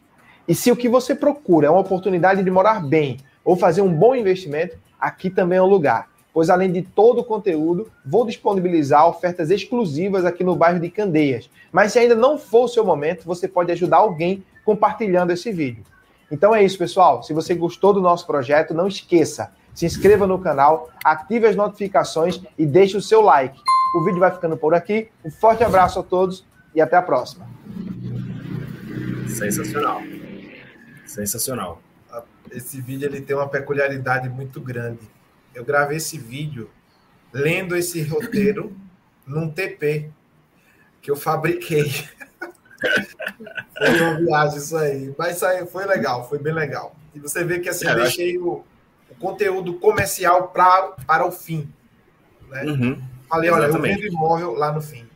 [0.50, 3.94] E se o que você procura é uma oportunidade de morar bem ou fazer um
[3.94, 9.06] bom investimento, aqui também é um lugar pois além de todo o conteúdo, vou disponibilizar
[9.08, 11.50] ofertas exclusivas aqui no bairro de Candeias.
[11.72, 15.84] Mas se ainda não for o seu momento, você pode ajudar alguém compartilhando esse vídeo.
[16.30, 17.22] Então é isso, pessoal.
[17.22, 22.40] Se você gostou do nosso projeto, não esqueça, se inscreva no canal, ative as notificações
[22.56, 23.58] e deixe o seu like.
[23.96, 25.08] O vídeo vai ficando por aqui.
[25.24, 27.48] Um forte abraço a todos e até a próxima.
[29.26, 30.00] Sensacional.
[31.10, 31.82] Sensacional.
[32.50, 35.08] Esse vídeo ele tem uma peculiaridade muito grande
[35.54, 36.70] eu gravei esse vídeo
[37.32, 38.74] lendo esse roteiro
[39.26, 40.10] num TP
[41.00, 41.90] que eu fabriquei.
[43.76, 45.14] foi uma viagem isso aí.
[45.18, 46.94] Mas isso aí foi legal, foi bem legal.
[47.14, 48.64] E você vê que assim, é, eu deixei o,
[49.10, 51.72] o, conteúdo comercial pra, para o fim.
[52.48, 52.64] Né?
[52.64, 55.08] Uhum, Falei, olha, eu vendo imóvel lá no fim.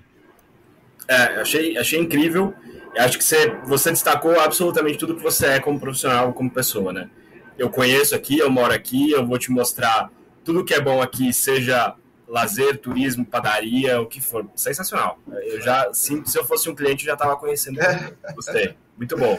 [1.07, 2.55] É, achei, achei incrível.
[2.97, 7.11] Acho que você, você destacou absolutamente tudo que você é como profissional, como pessoa, né?
[7.59, 10.11] Eu conheço aqui, eu moro aqui, eu vou te mostrar
[10.45, 11.95] tudo que é bom aqui, seja
[12.27, 15.19] lazer, turismo, padaria, o que for, sensacional.
[15.43, 17.79] Eu já, se, se eu fosse um cliente, já estava conhecendo.
[18.35, 18.77] Gostei.
[18.97, 19.39] Muito bom.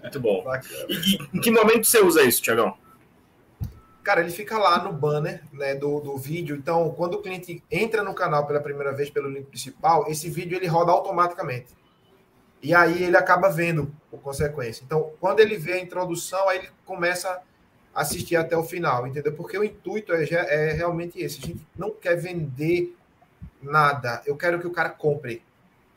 [0.00, 0.44] Muito bom.
[0.88, 2.76] E, e, em que momento você usa isso, Tiagão?
[4.02, 6.54] Cara, ele fica lá no banner né, do, do vídeo.
[6.54, 10.56] Então, quando o cliente entra no canal pela primeira vez pelo link principal, esse vídeo
[10.56, 11.74] ele roda automaticamente.
[12.62, 14.82] E aí ele acaba vendo por consequência.
[14.84, 17.40] Então, quando ele vê a introdução, aí ele começa
[17.94, 19.32] a assistir até o final, entendeu?
[19.32, 21.38] Porque o intuito é, é realmente esse.
[21.42, 22.94] A gente não quer vender
[23.62, 24.22] nada.
[24.26, 25.42] Eu quero que o cara compre.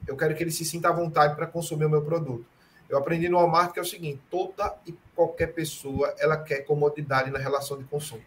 [0.08, 2.46] Eu quero que ele se sinta à vontade para consumir o meu produto.
[2.90, 7.30] Eu aprendi no Walmart que é o seguinte: toda e qualquer pessoa ela quer comodidade
[7.30, 8.24] na relação de consumo.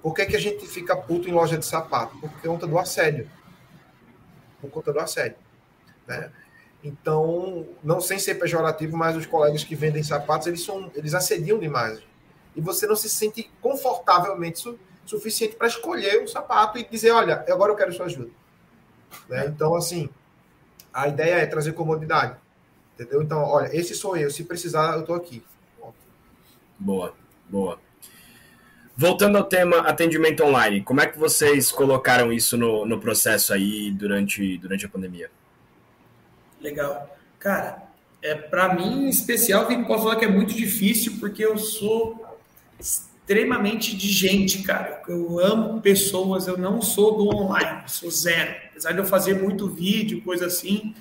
[0.00, 2.16] Por que, que a gente fica puto em loja de sapato?
[2.18, 3.28] Por conta do assédio.
[4.60, 5.38] Por conta do assédio.
[6.06, 6.30] Né?
[6.84, 11.58] Então, não sem ser pejorativo, mas os colegas que vendem sapatos, eles, são, eles assediam
[11.58, 12.00] demais
[12.54, 17.44] e você não se sente confortavelmente su suficiente para escolher um sapato e dizer, olha,
[17.50, 18.30] agora eu quero sua ajuda.
[19.28, 19.44] Né?
[19.48, 20.08] Então, assim,
[20.90, 22.38] a ideia é trazer comodidade.
[22.94, 23.22] Entendeu?
[23.22, 24.30] Então, olha, esse sou eu.
[24.30, 25.44] Se precisar, eu estou aqui.
[26.78, 27.12] Boa,
[27.50, 27.78] boa.
[28.96, 33.90] Voltando ao tema atendimento online, como é que vocês colocaram isso no, no processo aí
[33.90, 35.30] durante, durante a pandemia?
[36.64, 37.14] Legal.
[37.38, 37.82] Cara,
[38.22, 42.24] é, para mim, em especial, eu posso falar que é muito difícil, porque eu sou
[42.80, 45.02] extremamente de gente, cara.
[45.06, 48.54] Eu amo pessoas, eu não sou do online, sou zero.
[48.70, 50.94] Apesar de eu fazer muito vídeo, coisa assim.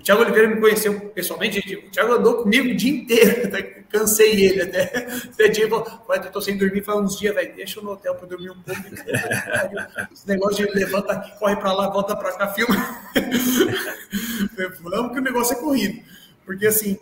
[0.00, 4.46] O Thiago Oliveira me conheceu pessoalmente, o Thiago andou comigo o dia inteiro, até cansei
[4.46, 5.06] ele até.
[5.30, 8.26] Até dia, eu tô sem dormir faz uns dias, velho, deixa eu no hotel para
[8.26, 8.80] dormir um pouco.
[10.10, 12.74] Esse negócio de levanta aqui, corre para lá, volta para cá, filma.
[14.80, 16.02] Vamos que o negócio é corrido.
[16.46, 16.94] Porque assim,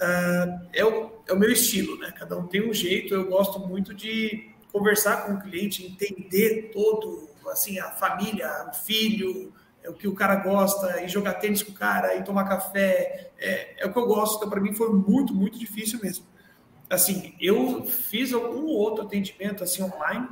[0.00, 2.10] uh, é, o, é o meu estilo, né?
[2.18, 7.28] Cada um tem um jeito, eu gosto muito de conversar com o cliente, entender todo,
[7.50, 9.52] assim, a família, o filho,
[9.86, 13.30] é o que o cara gosta, e jogar tênis com o cara, e tomar café,
[13.38, 14.36] é, é o que eu gosto.
[14.36, 16.26] Então, para mim, foi muito, muito difícil mesmo.
[16.90, 20.28] Assim, eu fiz algum outro atendimento assim online,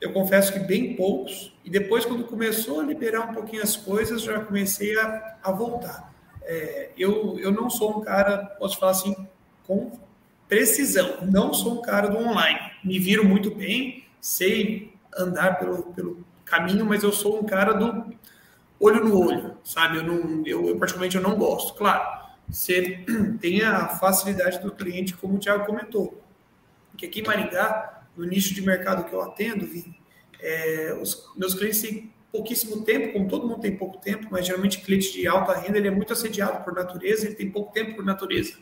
[0.00, 4.22] eu confesso que bem poucos, e depois, quando começou a liberar um pouquinho as coisas,
[4.22, 6.12] já comecei a, a voltar.
[6.42, 9.14] É, eu, eu não sou um cara, posso falar assim,
[9.64, 9.92] com
[10.48, 12.58] precisão, não sou um cara do online.
[12.82, 18.12] Me viro muito bem, sei andar pelo, pelo caminho, mas eu sou um cara do
[18.82, 19.98] olho no olho, sabe?
[19.98, 21.74] Eu, não, eu, eu particularmente eu não gosto.
[21.74, 23.04] Claro, você
[23.40, 26.20] tem a facilidade do cliente, como o Thiago comentou.
[26.98, 29.96] Que aqui em Maringá, no nicho de mercado que eu atendo, vi,
[30.40, 34.80] é, os meus clientes têm pouquíssimo tempo, como todo mundo tem pouco tempo, mas geralmente
[34.80, 38.04] cliente de alta renda ele é muito assediado por natureza, ele tem pouco tempo por
[38.04, 38.54] natureza.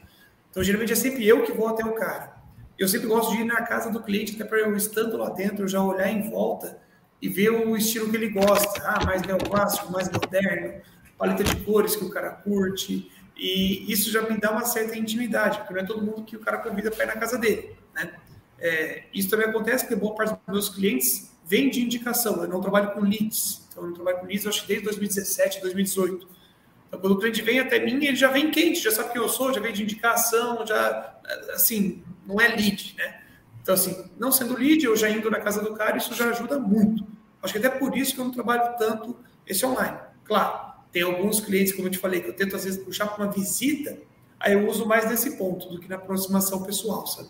[0.50, 2.36] Então, geralmente é sempre eu que vou até o cara.
[2.76, 5.68] Eu sempre gosto de ir na casa do cliente, até para eu estando lá dentro,
[5.68, 6.78] já olhar em volta
[7.20, 8.82] e ver o estilo que ele gosta.
[8.84, 10.80] Ah, mais neoclássico, mais moderno,
[11.18, 13.10] paleta de cores que o cara curte.
[13.36, 16.40] E isso já me dá uma certa intimidade, porque não é todo mundo que o
[16.40, 17.74] cara convida para ir na casa dele.
[17.94, 18.12] Né?
[18.58, 22.42] É, isso também acontece porque boa parte dos meus clientes vem de indicação.
[22.42, 23.66] Eu não trabalho com leads.
[23.70, 26.28] Então, eu não trabalho com leads, acho que desde 2017, 2018.
[26.86, 29.28] Então, quando o cliente vem até mim, ele já vem quente, já sabe quem eu
[29.28, 31.18] sou, já vem de indicação, já,
[31.54, 33.19] assim, não é lead, né?
[33.70, 36.58] Então, assim, não sendo lead, eu já indo na casa do cara, isso já ajuda
[36.58, 37.06] muito.
[37.40, 39.96] Acho que até por isso que eu não trabalho tanto esse online.
[40.24, 43.24] Claro, tem alguns clientes, como eu te falei, que eu tento às vezes puxar para
[43.24, 43.96] uma visita,
[44.40, 47.28] aí eu uso mais nesse ponto do que na aproximação pessoal, sabe?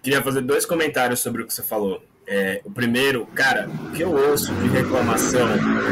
[0.00, 2.00] Queria fazer dois comentários sobre o que você falou.
[2.24, 5.48] É, o primeiro, cara, o que eu ouço de reclamação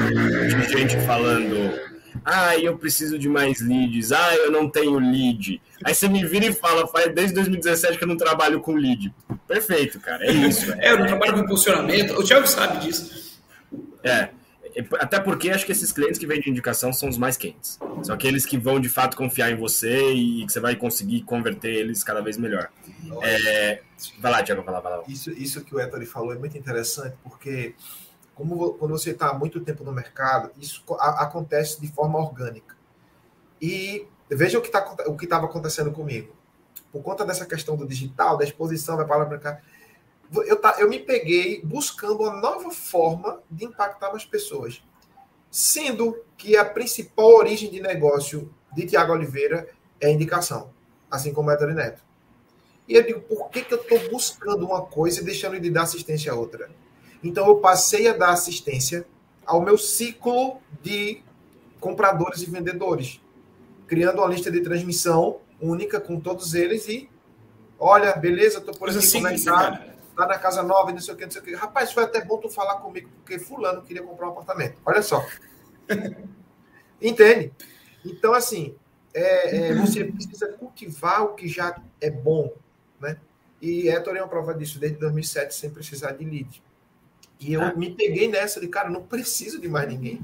[0.07, 4.13] de gente falando ah, eu preciso de mais leads.
[4.13, 5.61] Ah, eu não tenho lead.
[5.85, 9.15] Aí você me vira e fala, faz desde 2017 que eu não trabalho com lead.
[9.47, 10.25] Perfeito, cara.
[10.25, 10.71] É isso.
[10.81, 12.15] É, eu não trabalho com impulsionamento.
[12.15, 13.39] O Thiago sabe disso.
[14.03, 14.31] É.
[14.99, 17.79] Até porque acho que esses clientes que vêm de indicação são os mais quentes.
[18.03, 21.75] São aqueles que vão de fato confiar em você e que você vai conseguir converter
[21.75, 22.71] eles cada vez melhor.
[23.23, 23.83] É...
[24.21, 25.03] Vai lá, Tiago, vai lá, vai lá.
[25.09, 27.75] Isso, isso que o Ettore falou é muito interessante, porque
[28.41, 32.75] como quando você está há muito tempo no mercado, isso a, acontece de forma orgânica.
[33.61, 36.35] E veja o que tá, o que estava acontecendo comigo.
[36.91, 39.61] Por conta dessa questão do digital, da exposição, vai para cá.
[40.33, 44.83] Eu, tá, eu me peguei buscando uma nova forma de impactar as pessoas.
[45.51, 49.69] Sendo que a principal origem de negócio de Tiago Oliveira
[50.01, 50.71] é indicação,
[51.11, 52.03] assim como é Héctor Neto.
[52.89, 55.83] E eu digo, por que, que eu estou buscando uma coisa e deixando de dar
[55.83, 56.71] assistência a outra?
[57.23, 59.07] Então eu passei a dar assistência
[59.45, 61.23] ao meu ciclo de
[61.79, 63.21] compradores e vendedores,
[63.87, 67.09] criando uma lista de transmissão única com todos eles e
[67.79, 69.87] olha, beleza, tô por aqui, assim, como é tá?
[70.17, 71.55] Tá na casa nova, não sei o que, não sei o que.
[71.55, 74.77] Rapaz, foi até bom tu falar comigo, porque fulano queria comprar um apartamento.
[74.85, 75.25] Olha só.
[77.01, 77.53] Entende?
[78.05, 78.75] Então, assim,
[79.15, 82.53] é, é, você precisa cultivar o que já é bom,
[83.01, 83.17] né?
[83.61, 86.63] E Héctor é uma prova disso desde 2007, sem precisar de lead.
[87.41, 90.21] E eu me peguei nessa de, cara, não preciso de mais ninguém.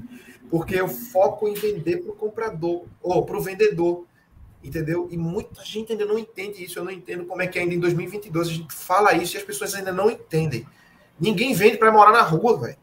[0.49, 4.05] Porque eu foco em vender para o comprador, ou para o vendedor.
[4.63, 5.07] Entendeu?
[5.11, 6.79] E muita gente ainda não entende isso.
[6.79, 9.43] Eu não entendo como é que ainda em 2022 a gente fala isso e as
[9.43, 10.65] pessoas ainda não entendem.
[11.19, 12.77] Ninguém vende para morar na rua, velho.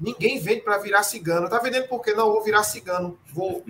[0.00, 1.48] Ninguém vende para virar cigano.
[1.48, 3.64] Tá vendendo porque não vou virar cigano, vou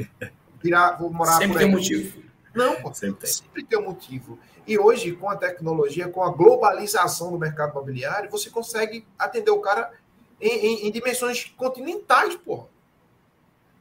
[0.63, 2.23] virar, vou morar Sempre tem um motivo.
[2.55, 3.31] Não, pô, sempre tem.
[3.31, 4.39] sempre tem um motivo.
[4.67, 9.61] E hoje, com a tecnologia, com a globalização do mercado imobiliário, você consegue atender o
[9.61, 9.93] cara
[10.41, 12.69] em, em, em dimensões continentais, porra.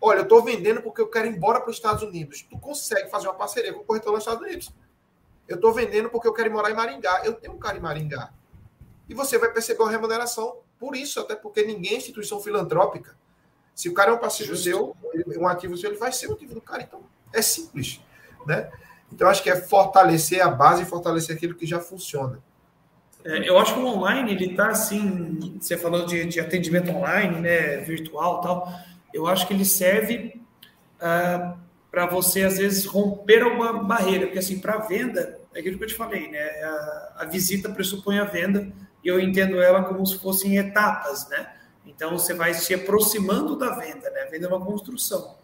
[0.02, 2.42] Olha, eu estou vendendo porque eu quero ir embora para os Estados Unidos.
[2.42, 4.70] Tu consegue fazer uma parceria com o corretor nos Estados Unidos.
[5.48, 7.22] Eu estou vendendo porque eu quero ir morar em Maringá.
[7.24, 8.34] Eu tenho um cara em Maringá.
[9.08, 13.16] E você vai perceber uma remuneração por isso, até porque ninguém é instituição filantrópica.
[13.74, 14.64] Se o cara é um passivo Justo.
[14.64, 14.98] seu,
[15.40, 16.84] um ativo seu, ele vai ser um ativo do cara.
[16.84, 18.02] Então, é simples.
[18.46, 18.70] Né?
[19.12, 22.40] Então, acho que é fortalecer a base e fortalecer aquilo que já funciona.
[23.24, 27.40] É, eu acho que o online, ele está assim, você falou de, de, atendimento online,
[27.40, 28.74] né, virtual tal,
[29.14, 30.42] eu acho que ele serve
[31.00, 31.56] ah,
[31.90, 35.88] para você, às vezes, romper uma barreira, porque assim, para venda, é aquilo que eu
[35.88, 38.68] te falei, né, a, a visita pressupõe a venda,
[39.04, 41.48] e eu entendo ela como se fossem etapas, né,
[41.86, 45.36] então você vai se aproximando da venda, né, a venda é uma construção.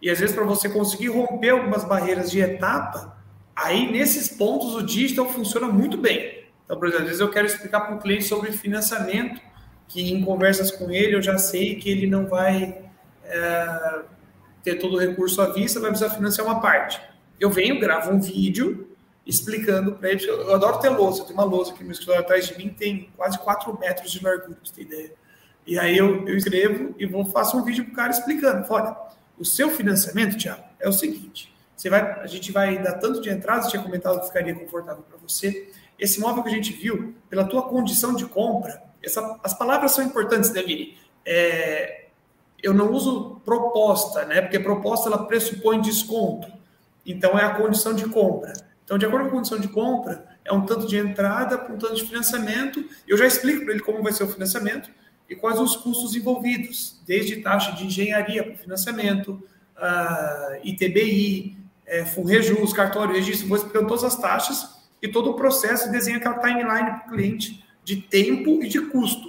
[0.00, 3.16] E às vezes, para você conseguir romper algumas barreiras de etapa,
[3.54, 6.44] aí nesses pontos o digital funciona muito bem.
[6.64, 9.40] Então, por exemplo, às vezes eu quero explicar para um cliente sobre financiamento,
[9.88, 12.82] que em conversas com ele eu já sei que ele não vai
[13.24, 14.00] é,
[14.62, 17.00] ter todo o recurso à vista, vai precisar financiar uma parte.
[17.38, 18.90] Eu venho, gravo um vídeo
[19.24, 20.24] explicando para ele.
[20.28, 23.38] Eu adoro ter lousa, tem uma lousa aqui no escritório atrás de mim, tem quase
[23.38, 25.12] 4 metros de largura, você tem ideia.
[25.66, 28.64] E aí eu, eu escrevo e vou faço um vídeo para o cara explicando.
[28.68, 28.96] Olha,
[29.38, 33.28] o seu financiamento, Tiago, é o seguinte: você vai, a gente vai dar tanto de
[33.28, 35.70] entrada, tinha comentado que ficaria confortável para você.
[35.98, 40.04] Esse imóvel que a gente viu, pela tua condição de compra, essa, as palavras são
[40.04, 40.98] importantes, né, Vini?
[41.24, 42.06] É,
[42.62, 44.40] eu não uso proposta, né?
[44.40, 46.50] Porque proposta ela pressupõe desconto.
[47.04, 48.52] Então é a condição de compra.
[48.84, 51.94] Então, de acordo com a condição de compra, é um tanto de entrada um tanto
[51.94, 52.84] de financiamento.
[53.06, 54.90] Eu já explico para ele como vai ser o financiamento
[55.28, 59.42] e quais os custos envolvidos, desde taxa de engenharia para financiamento,
[59.76, 65.90] uh, ITBI, é, FUNREJUS, cartório, registro, vou explicando todas as taxas e todo o processo
[65.90, 69.28] desenha aquela timeline para o cliente de tempo e de custo.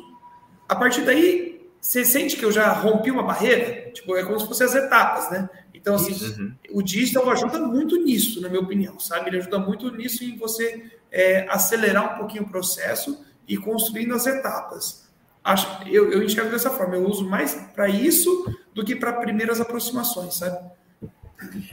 [0.67, 3.91] A partir daí, você sente que eu já rompi uma barreira?
[3.91, 5.49] Tipo, é como se fossem as etapas, né?
[5.73, 6.53] Então, assim, uhum.
[6.71, 9.29] o digital ajuda muito nisso, na minha opinião, sabe?
[9.29, 14.25] Ele ajuda muito nisso em você é, acelerar um pouquinho o processo e construindo as
[14.25, 15.06] etapas
[15.47, 16.95] acho, eu, eu enxergo dessa forma.
[16.95, 20.57] Eu uso mais para isso do que para primeiras aproximações, sabe?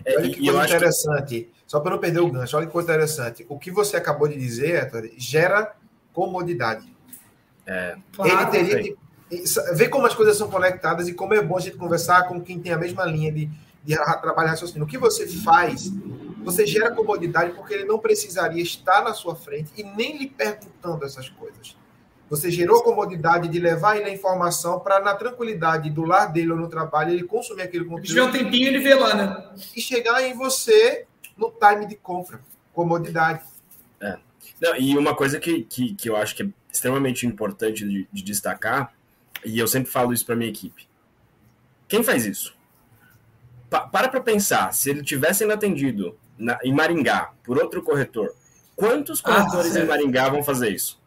[0.05, 1.29] É, olha que coisa interessante.
[1.29, 1.53] Que...
[1.67, 3.45] Só para não perder o gancho, olha que coisa interessante.
[3.49, 5.75] O que você acabou de dizer, Héctor, gera
[6.13, 6.95] comodidade.
[7.67, 8.97] É, Ele teria que
[9.75, 12.61] ver como as coisas são conectadas e como é bom a gente conversar com quem
[12.61, 13.51] tem a mesma linha de,
[13.83, 14.85] de trabalhar raciocínio.
[14.85, 15.91] O que você faz,
[16.45, 21.05] você gera comodidade porque ele não precisaria estar na sua frente e nem lhe perguntando
[21.05, 21.75] essas coisas.
[22.31, 26.57] Você gerou comodidade de levar ele a informação para, na tranquilidade do lar dele ou
[26.57, 28.07] no trabalho, ele consumir aquele conteúdo.
[28.07, 29.51] Se tiver um tempinho, ele vê lá, né?
[29.77, 31.07] E chegar em você
[31.37, 32.41] no time de compra.
[32.73, 33.43] Comodidade.
[34.01, 34.19] É.
[34.61, 38.23] Não, e uma coisa que, que, que eu acho que é extremamente importante de, de
[38.23, 38.93] destacar,
[39.45, 40.89] e eu sempre falo isso para minha equipe.
[41.87, 42.57] Quem faz isso?
[43.69, 48.35] Pa para para pensar, se ele tivesse sendo atendido na, em Maringá por outro corretor,
[48.75, 51.01] quantos ah, corretores ah, em Maringá vão fazer isso?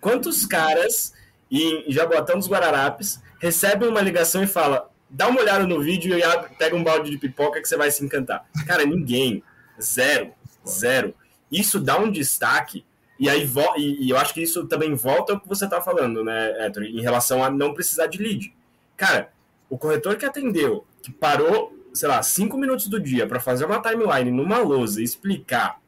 [0.00, 1.12] Quantos caras
[1.50, 6.22] em Jaboatão dos Guararapes recebem uma ligação e fala dá uma olhada no vídeo e
[6.56, 8.44] pega um balde de pipoca que você vai se encantar.
[8.66, 9.42] Cara, ninguém.
[9.80, 10.32] Zero.
[10.66, 11.14] Zero.
[11.50, 12.84] Isso dá um destaque.
[13.18, 16.66] E aí e, eu acho que isso também volta ao que você está falando, né,
[16.66, 18.54] Héctor, em relação a não precisar de lead.
[18.96, 19.32] Cara,
[19.68, 23.82] o corretor que atendeu, que parou, sei lá, cinco minutos do dia para fazer uma
[23.82, 25.80] timeline numa lousa e explicar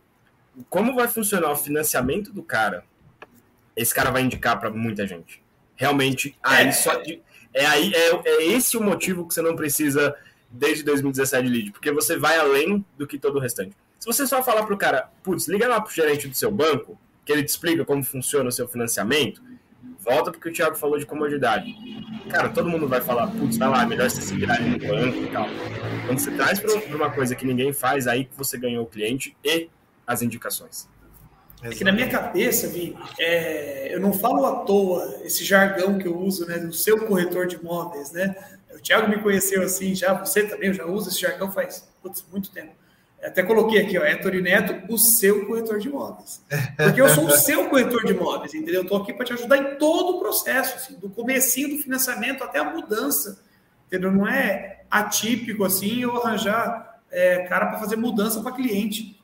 [0.69, 2.85] como vai funcionar o financiamento do cara,
[3.77, 5.43] esse cara vai indicar para muita gente.
[5.77, 6.73] Realmente, aí é.
[6.73, 6.93] só
[7.53, 10.15] é aí é, é esse o motivo que você não precisa
[10.51, 13.77] desde 2017 de lead, porque você vai além do que todo o restante.
[13.99, 17.33] Se você só falar pro cara, putz, liga lá pro gerente do seu banco, que
[17.33, 19.43] ele te explica como funciona o seu financiamento,
[20.01, 21.75] volta porque o Thiago falou de comodidade.
[22.31, 25.31] Cara, todo mundo vai falar, putz, vai lá, melhor você se virar no banco e
[25.31, 25.47] tal.
[26.07, 29.37] Quando você traz para uma coisa que ninguém faz, aí que você ganhou o cliente
[29.45, 29.69] e
[30.07, 30.89] as indicações.
[31.63, 36.09] É que na minha cabeça, Vi, é, eu não falo à toa esse jargão que
[36.09, 38.35] eu uso, né, do seu corretor de imóveis, né?
[38.75, 42.51] O Thiago me conheceu assim já, você também já usa esse jargão faz putz, muito
[42.51, 42.73] tempo.
[43.23, 46.43] Até coloquei aqui, ó, Héctor Neto, o seu corretor de imóveis.
[46.77, 48.83] Porque eu sou o seu corretor de imóveis, entendeu?
[48.83, 52.43] Eu tô aqui para te ajudar em todo o processo, assim, do comecinho do financiamento
[52.43, 53.43] até a mudança,
[53.87, 54.11] entendeu?
[54.11, 59.20] Não é atípico assim eu arranjar é, cara para fazer mudança para cliente.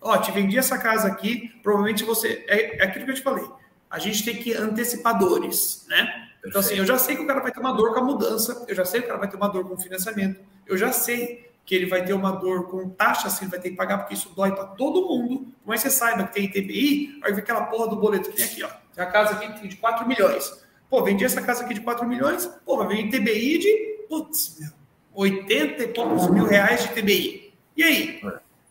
[0.00, 2.44] Ó, te vendi essa casa aqui, provavelmente você.
[2.46, 3.44] É, é aquilo que eu te falei.
[3.90, 6.28] A gente tem que antecipar dores, né?
[6.44, 8.64] Então, assim, eu já sei que o cara vai ter uma dor com a mudança,
[8.68, 10.92] eu já sei que o cara vai ter uma dor com o financiamento, eu já
[10.92, 13.98] sei que ele vai ter uma dor com taxas que ele vai ter que pagar,
[13.98, 15.48] porque isso dói para todo mundo.
[15.66, 18.62] Mas você saiba que tem ITBI, vai ver aquela porra do boleto que tem aqui,
[18.62, 18.70] ó.
[18.94, 20.64] Tem a casa aqui de 4 milhões.
[20.88, 24.70] Pô, vendi essa casa aqui de 4 milhões, pô, vai vir ITBI de, putz, meu,
[25.12, 27.52] 80 e poucos mil reais de ITBI.
[27.76, 28.20] E aí?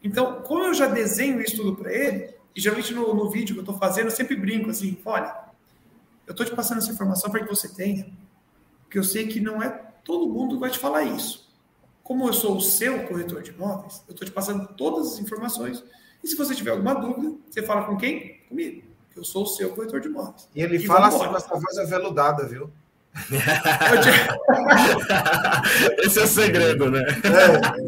[0.03, 3.59] Então, como eu já desenho isso tudo para ele, e geralmente no, no vídeo que
[3.59, 5.35] eu estou fazendo, eu sempre brinco assim: olha,
[6.25, 8.07] eu estou te passando essa informação para que você tenha,
[8.83, 9.69] porque eu sei que não é
[10.03, 11.47] todo mundo que vai te falar isso.
[12.03, 15.83] como eu sou o seu corretor de imóveis, eu estou te passando todas as informações.
[16.23, 18.39] E se você tiver alguma dúvida, você fala com quem?
[18.47, 18.87] Comigo.
[19.15, 20.47] Eu sou o seu corretor de imóveis.
[20.55, 22.71] E ele e fala assim com essa voz aveludada, viu?
[26.03, 27.01] Esse é o segredo, né?
[27.01, 27.86] É.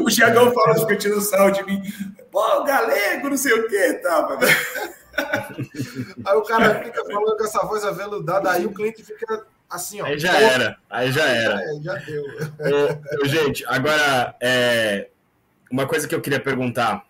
[0.00, 1.82] O Tiagão fala, fica tirando sal de mim.
[2.30, 4.38] Pô, galego, não sei o que, tá?
[6.24, 10.06] Aí o cara fica falando com essa voz aveludada, aí o cliente fica assim, ó.
[10.06, 11.60] Aí já era, aí já era.
[11.62, 12.24] É, já deu.
[13.22, 15.08] Ô, gente, agora, é,
[15.70, 17.06] uma coisa que eu queria perguntar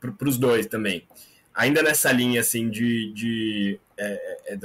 [0.00, 1.06] para os dois também.
[1.54, 4.56] Ainda nessa linha, assim, de, de, é, é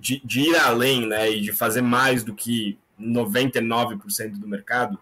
[0.00, 4.98] de, de, ir além, né, e de fazer mais do que 99% do mercado,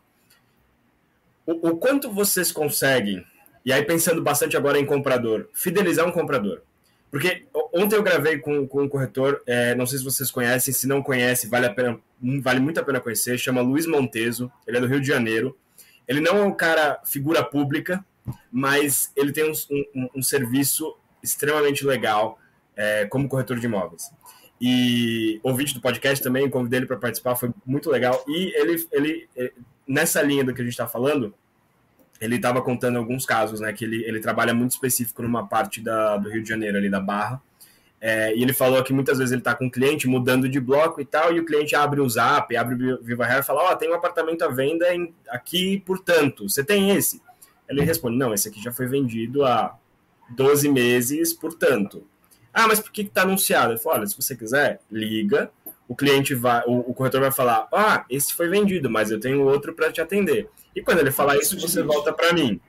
[1.46, 3.24] o, o quanto vocês conseguem,
[3.64, 6.62] e aí pensando bastante agora em comprador, fidelizar um comprador?
[7.10, 10.86] Porque ontem eu gravei com, com um corretor, é, não sei se vocês conhecem, se
[10.86, 11.98] não conhece, vale, a pena,
[12.42, 15.56] vale muito a pena conhecer, chama Luiz Monteso, ele é do Rio de Janeiro.
[16.06, 18.04] Ele não é um cara figura pública,
[18.50, 19.52] mas ele tem um,
[19.94, 22.38] um, um serviço extremamente legal
[22.76, 24.10] é, como corretor de imóveis.
[24.60, 28.24] E ouvinte do podcast também, convidei ele para participar, foi muito legal.
[28.26, 29.52] E ele, ele, é,
[29.86, 31.34] nessa linha do que a gente está falando,
[32.20, 33.72] ele estava contando alguns casos, né?
[33.72, 37.00] Que ele, ele trabalha muito específico numa parte da, do Rio de Janeiro, ali da
[37.00, 37.40] Barra.
[38.00, 41.00] É, e ele falou que muitas vezes ele está com um cliente mudando de bloco
[41.00, 43.72] e tal, e o cliente abre o Zap, abre o Viva Real e fala: Ó,
[43.72, 47.22] oh, tem um apartamento à venda em, aqui, portanto, você tem esse?
[47.68, 49.76] Ele responde: Não, esse aqui já foi vendido há
[50.30, 52.06] 12 meses, portanto.
[52.52, 53.72] Ah, mas por que está anunciado?
[53.72, 55.50] Ele falou: Olha, se você quiser, liga,
[55.88, 59.42] o cliente vai, o, o corretor vai falar: Ah, esse foi vendido, mas eu tenho
[59.42, 60.48] outro para te atender.
[60.74, 62.60] E quando ele falar isso, você volta para mim.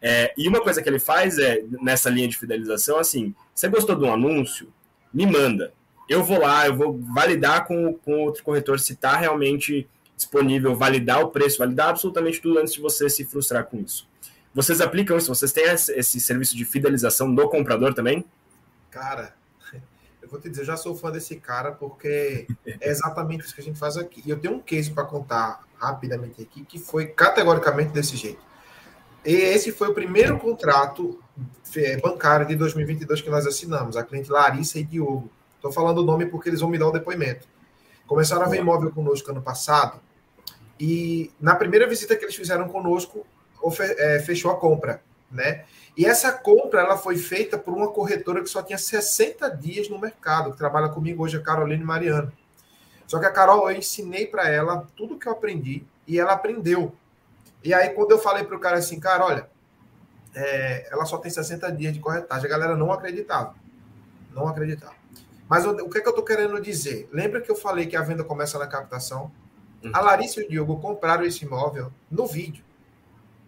[0.00, 3.96] É, e uma coisa que ele faz é, nessa linha de fidelização, assim, você gostou
[3.96, 4.72] de um anúncio?
[5.12, 5.72] Me manda.
[6.08, 11.20] Eu vou lá, eu vou validar com, com outro corretor se está realmente disponível, validar
[11.20, 14.08] o preço, validar absolutamente tudo antes de você se frustrar com isso.
[14.54, 15.34] Vocês aplicam isso?
[15.34, 18.24] Vocês têm esse serviço de fidelização do comprador também?
[18.90, 19.34] Cara,
[20.26, 23.60] eu vou te dizer, eu já sou fã desse cara porque é exatamente isso que
[23.60, 24.22] a gente faz aqui.
[24.26, 28.40] E eu tenho um case para contar rapidamente aqui, que foi categoricamente desse jeito.
[29.24, 31.20] E esse foi o primeiro contrato
[31.76, 35.30] é, bancário de 2022 que nós assinamos, a cliente Larissa e Diogo.
[35.54, 37.46] Estou falando o nome porque eles vão me dar o depoimento.
[38.06, 40.00] Começaram a ver imóvel conosco ano passado
[40.78, 43.24] e na primeira visita que eles fizeram conosco,
[43.80, 45.64] é, fechou a compra, né?
[45.96, 49.98] E essa compra ela foi feita por uma corretora que só tinha 60 dias no
[49.98, 52.30] mercado, que trabalha comigo hoje, a Caroline Mariano.
[53.06, 56.94] Só que a Carol, eu ensinei para ela tudo que eu aprendi e ela aprendeu.
[57.64, 59.48] E aí, quando eu falei para o cara assim, cara, olha,
[60.34, 63.54] é, ela só tem 60 dias de corretagem, a galera não acreditava.
[64.32, 64.94] Não acreditava.
[65.48, 67.08] Mas o, o que, é que eu estou querendo dizer?
[67.10, 69.30] Lembra que eu falei que a venda começa na captação?
[69.82, 69.90] Uhum.
[69.94, 72.64] A Larissa e o Diogo compraram esse imóvel no vídeo.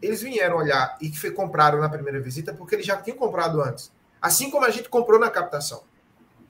[0.00, 3.92] Eles vieram olhar e que compraram na primeira visita porque eles já tinham comprado antes.
[4.20, 5.82] Assim como a gente comprou na captação.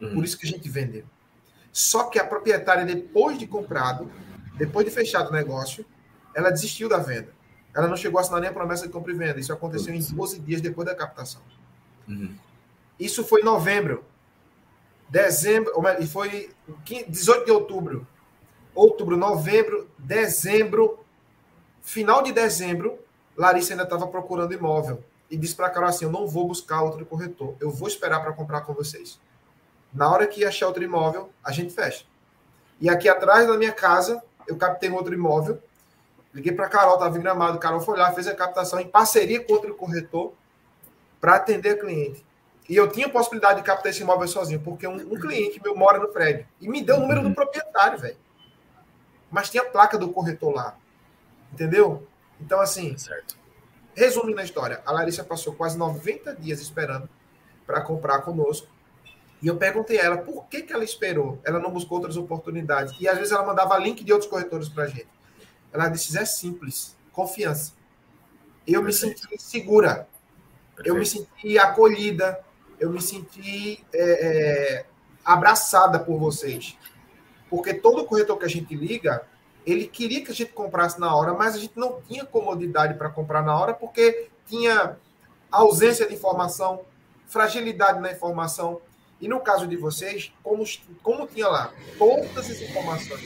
[0.00, 0.14] Uhum.
[0.14, 1.04] Por isso que a gente vendeu.
[1.72, 4.10] Só que a proprietária, depois de comprado,
[4.56, 5.84] depois de fechado o negócio,
[6.34, 7.32] ela desistiu da venda.
[7.74, 9.38] Ela não chegou a assinar nem a promessa de compra e venda.
[9.38, 11.40] Isso aconteceu em 12 dias depois da captação.
[12.08, 12.34] Uhum.
[12.98, 14.04] Isso foi em novembro.
[15.08, 16.50] Dezembro, e foi
[17.08, 18.06] 18 de outubro.
[18.74, 21.04] Outubro, novembro, dezembro,
[21.80, 22.98] final de dezembro,
[23.38, 25.02] Larissa ainda estava procurando imóvel.
[25.30, 28.20] E disse para a Carol assim: Eu não vou buscar outro corretor, eu vou esperar
[28.20, 29.20] para comprar com vocês.
[29.94, 32.04] Na hora que achar outro imóvel, a gente fecha.
[32.80, 35.62] E aqui atrás da minha casa, eu captei um outro imóvel.
[36.34, 37.58] Liguei para a Carol, estava em gramado.
[37.58, 40.32] Carol foi lá, fez a captação em parceria com outro corretor
[41.20, 42.24] para atender a cliente.
[42.68, 45.98] E eu tinha possibilidade de captar esse imóvel sozinho, porque um, um cliente meu mora
[45.98, 46.46] no prédio.
[46.60, 48.16] E me deu o número do proprietário, velho.
[49.30, 50.76] Mas tinha a placa do corretor lá.
[51.52, 52.06] Entendeu?
[52.40, 53.36] Então, assim, certo.
[53.94, 57.08] resumindo a história, a Larissa passou quase 90 dias esperando
[57.66, 58.68] para comprar conosco.
[59.40, 62.94] E eu perguntei a ela por que, que ela esperou, ela não buscou outras oportunidades.
[63.00, 65.08] E às vezes ela mandava link de outros corretores para a gente.
[65.72, 67.74] Ela disse: é simples, confiança.
[68.66, 69.16] Eu Perfeito.
[69.16, 70.08] me senti segura,
[70.74, 70.88] Perfeito.
[70.88, 72.44] eu me senti acolhida,
[72.80, 74.86] eu me senti é, é,
[75.24, 76.76] abraçada por vocês.
[77.48, 79.26] Porque todo corretor que a gente liga,
[79.70, 83.10] ele queria que a gente comprasse na hora, mas a gente não tinha comodidade para
[83.10, 84.96] comprar na hora porque tinha
[85.50, 86.80] ausência de informação,
[87.26, 88.80] fragilidade na informação.
[89.20, 90.64] E no caso de vocês, como,
[91.02, 93.20] como tinha lá todas as informações,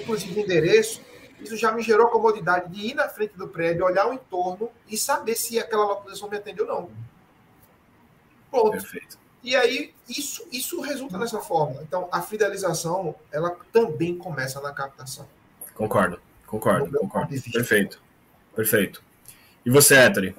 [0.00, 1.00] inclusive endereço,
[1.40, 4.98] isso já me gerou comodidade de ir na frente do prédio, olhar o entorno e
[4.98, 6.90] saber se aquela localização me atendeu ou não.
[8.50, 8.70] Pronto.
[8.72, 9.18] Perfeito.
[9.42, 11.80] E aí, isso, isso resulta dessa forma.
[11.82, 15.26] Então, a fidelização, ela também começa na captação.
[15.76, 16.18] Concordo.
[16.46, 17.40] Concordo, concordo.
[17.52, 18.02] Perfeito.
[18.54, 19.02] Perfeito.
[19.64, 20.34] E você, Héctor?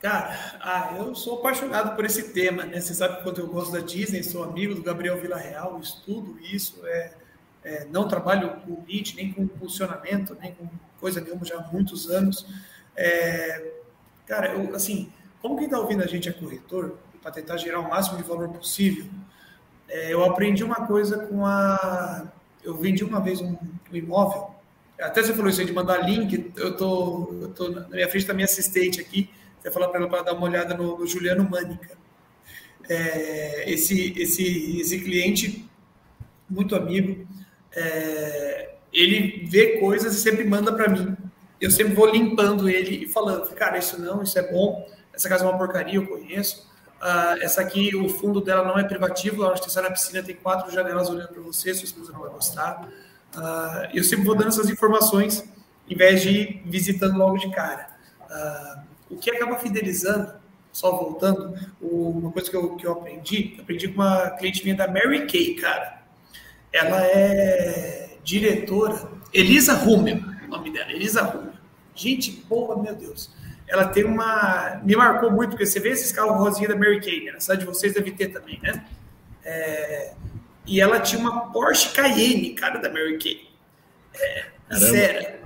[0.00, 2.80] Cara, ah, eu sou apaixonado por esse tema, né?
[2.80, 7.12] Você sabe quanto eu gosto da Disney, sou amigo do Gabriel Villarreal, estudo isso, é,
[7.64, 10.68] é, não trabalho com lead, nem com funcionamento, nem com
[11.00, 12.46] coisa nenhuma já há muitos anos.
[12.94, 13.72] É,
[14.26, 15.10] cara, eu, assim,
[15.40, 18.50] como quem está ouvindo a gente é corretor, para tentar gerar o máximo de valor
[18.50, 19.06] possível,
[19.88, 22.26] é, eu aprendi uma coisa com a.
[22.64, 23.56] Eu vendi uma vez um,
[23.92, 24.54] um imóvel,
[25.00, 28.26] até você falou isso aí de mandar link, eu tô, eu tô na minha frente
[28.26, 29.28] da minha assistente aqui,
[29.60, 31.96] você falou para ela para dar uma olhada no, no Juliano Mânica.
[32.88, 35.68] É, esse, esse, esse cliente,
[36.48, 37.26] muito amigo,
[37.72, 41.16] é, ele vê coisas e sempre manda para mim.
[41.60, 45.44] Eu sempre vou limpando ele e falando, cara, isso não, isso é bom, essa casa
[45.44, 46.70] é uma porcaria, eu conheço.
[47.04, 50.22] Uh, essa aqui, o fundo dela não é privativo, a hora que sai na piscina
[50.22, 52.88] tem quatro janelas olhando para você, sua esposa não vai gostar.
[53.36, 55.44] Uh, eu sempre vou dando essas informações,
[55.86, 57.90] em vez de ir visitando logo de cara.
[58.22, 60.32] Uh, o que acaba fidelizando,
[60.72, 64.88] só voltando, uma coisa que eu, que eu aprendi, aprendi com uma cliente minha da
[64.88, 66.02] Mary Kay, cara.
[66.72, 71.52] Ela é diretora, Elisa Rummel, o nome dela, Elisa Rummel.
[71.94, 73.30] Gente boa, meu Deus.
[73.66, 74.80] Ela tem uma.
[74.84, 77.32] Me marcou muito, porque você vê esses carros rosinha da Mary Kay, né?
[77.32, 78.84] Na cidade de vocês deve ter também, né?
[79.44, 80.12] É,
[80.66, 83.48] e ela tinha uma Porsche Cayenne, cara, da Mary Kay.
[84.14, 84.46] É,
[84.76, 85.44] sério.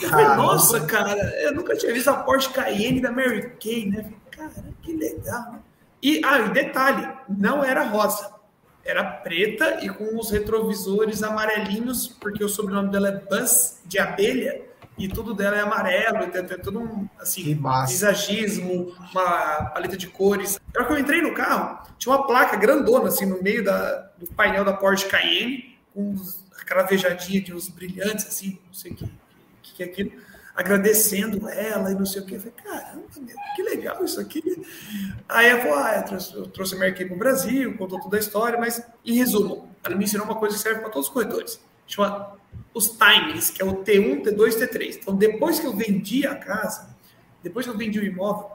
[0.00, 4.12] Eu falei, nossa, cara, eu nunca tinha visto a Porsche Cayenne da Mary Kay, né?
[4.30, 5.52] Cara, que legal.
[5.52, 5.58] Né?
[6.02, 8.32] E, ah, e detalhe, não era rosa.
[8.84, 14.60] Era preta e com os retrovisores amarelinhos, porque o sobrenome dela é Buzz, de abelha,
[15.04, 20.60] e tudo dela é amarelo, tem, tem todo um, assim, visagismo, uma paleta de cores.
[20.72, 24.10] Na hora que eu entrei no carro, tinha uma placa grandona, assim, no meio da,
[24.16, 26.14] do painel da Porsche Cayenne, com
[26.58, 29.22] a cravejadinha de uns brilhantes, assim, não sei o que
[29.62, 30.12] que, que é aquilo,
[30.54, 32.34] agradecendo ela e não sei o que.
[32.34, 34.42] Eu falei, caramba, meu, que legal isso aqui.
[35.28, 38.00] Aí ela falou, ah, eu trouxe, eu trouxe a Mary Kay para o Brasil, contou
[38.00, 41.08] toda a história, mas em resumo, ela me ensinou uma coisa que serve para todos
[41.08, 41.60] os corretores.
[41.86, 42.36] Chama
[42.74, 44.98] os timings, que é o T1, T2, T3.
[45.00, 46.94] Então, depois que eu vendi a casa,
[47.42, 48.50] depois que eu vendi o imóvel,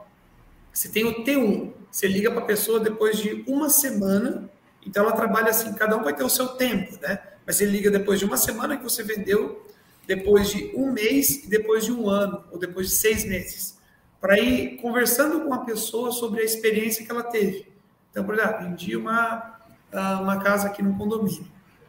[0.72, 1.72] você tem o T1.
[1.90, 4.50] Você liga para a pessoa depois de uma semana.
[4.86, 7.20] Então, ela trabalha assim, cada um vai ter o seu tempo, né?
[7.46, 9.64] Mas você liga depois de uma semana que você vendeu
[10.08, 13.78] depois de um mês depois de um ano, ou depois de seis meses,
[14.18, 17.70] para ir conversando com a pessoa sobre a experiência que ela teve.
[18.10, 19.60] Então, por exemplo, vendi uma,
[19.92, 21.46] ah, uma casa aqui no condomínio.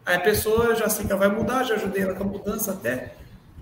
[0.10, 2.72] Aí a pessoa já sei que ela vai mudar, já ajudei ela com a mudança
[2.72, 3.14] até.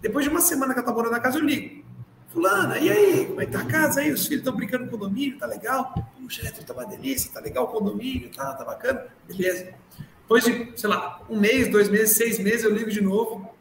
[0.02, 1.84] Depois de uma semana que ela está morando na casa, eu ligo.
[2.30, 3.26] Fulana, e aí?
[3.26, 4.14] Como é que tá a casa aí?
[4.14, 5.94] Os filhos estão brincando no condomínio, tá legal?
[6.18, 9.08] Puxa, tá uma delícia, tá legal o condomínio, tá, tá bacana?
[9.28, 9.74] Beleza.
[10.22, 13.54] Depois de, sei lá, um mês, dois meses, seis meses, eu ligo de novo.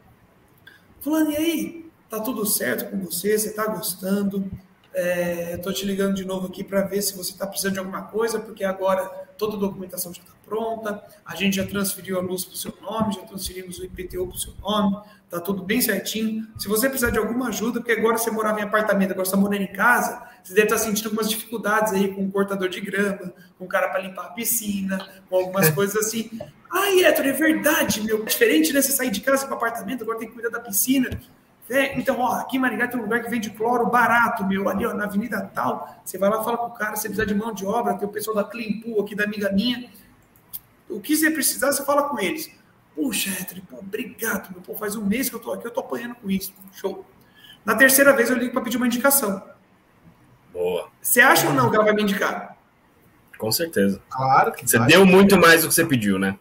[1.01, 1.91] Fulano, e aí?
[2.09, 3.37] Tá tudo certo com você?
[3.37, 4.49] Você tá gostando?
[4.93, 8.03] É, Estou te ligando de novo aqui para ver se você está precisando de alguma
[8.03, 9.03] coisa, porque agora
[9.37, 12.73] toda a documentação já está pronta, a gente já transferiu a luz para o seu
[12.81, 16.47] nome, já transferimos o IPTU para o seu nome, está tudo bem certinho.
[16.57, 19.37] Se você precisar de alguma ajuda, porque agora você morava em apartamento, agora você está
[19.37, 22.79] morando em casa, você deve estar tá sentindo algumas dificuldades aí com um cortador de
[22.79, 26.39] grama, com um cara para limpar a piscina, com algumas coisas assim.
[26.71, 28.23] Ai, Héctor, é verdade, meu.
[28.23, 28.81] Diferente, né?
[28.81, 31.09] Você sair de casa para apartamento, agora tem que cuidar da piscina.
[31.69, 34.85] É, então, ó, aqui em Maringá tem um lugar que vende cloro barato, meu, ali
[34.85, 35.99] ó, na avenida tal.
[36.03, 38.11] Você vai lá fala com o cara, você precisa de mão de obra, tem o
[38.11, 39.89] pessoal da Clean Pool aqui, da amiga minha.
[40.89, 42.49] O que você precisar, você fala com eles.
[42.95, 44.61] Puxa, Héctor, pô, obrigado, meu.
[44.61, 46.53] Pô, faz um mês que eu tô aqui, eu tô apanhando com isso.
[46.73, 47.05] Show.
[47.63, 49.43] Na terceira vez eu ligo para pedir uma indicação.
[50.51, 50.89] Boa.
[51.01, 52.57] Você acha ou não que ela vai me indicar?
[53.37, 54.01] Com certeza.
[54.09, 54.87] Claro que Você vai.
[54.87, 56.39] deu muito mais do que você pediu, né?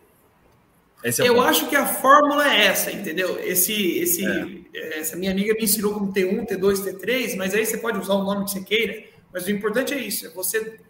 [1.04, 1.46] É eu ponto.
[1.46, 3.38] acho que a fórmula é essa, entendeu?
[3.38, 4.98] Esse, esse, é.
[4.98, 8.24] Essa minha amiga me ensinou como T1, T2, T3, mas aí você pode usar o
[8.24, 9.04] nome que você queira.
[9.32, 10.80] Mas o importante é isso: é você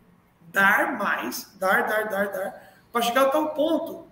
[0.52, 2.65] dar mais, dar, dar, dar, dar,
[2.96, 4.06] para chegar a tal ponto.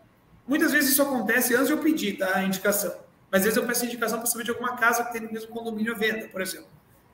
[0.47, 2.95] Muitas vezes isso acontece antes de eu pedir tá, a indicação.
[3.31, 5.49] Mas às vezes eu peço indicação para saber de alguma casa que tem no mesmo
[5.49, 6.69] condomínio à venda, por exemplo.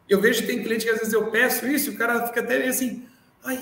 [0.08, 2.66] Eu vejo que tem cliente que às vezes eu peço isso o cara fica até
[2.66, 3.06] assim,
[3.44, 3.56] ai,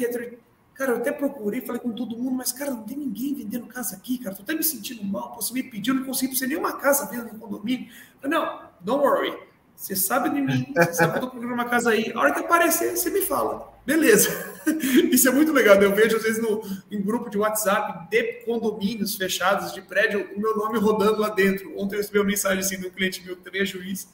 [0.73, 3.97] Cara, eu até procurei, falei com todo mundo, mas, cara, não tem ninguém vendendo casa
[3.97, 4.35] aqui, cara.
[4.35, 5.35] Tô até me sentindo mal.
[5.35, 7.91] Você me pediu, não consegui você nenhuma casa vendendo no condomínio.
[8.23, 9.37] Falei, não, don't worry.
[9.75, 12.13] Você sabe de mim, você sabe que eu tô procurando uma casa aí.
[12.15, 13.77] A hora que aparecer, você me fala.
[13.89, 14.29] Beleza.
[15.11, 15.81] Isso é muito legal.
[15.81, 20.39] Eu vejo, às vezes, no, em grupo de WhatsApp de condomínios fechados, de prédio, o
[20.39, 21.73] meu nome rodando lá dentro.
[21.75, 24.07] Ontem eu recebi uma mensagem assim de um cliente meu que também é juiz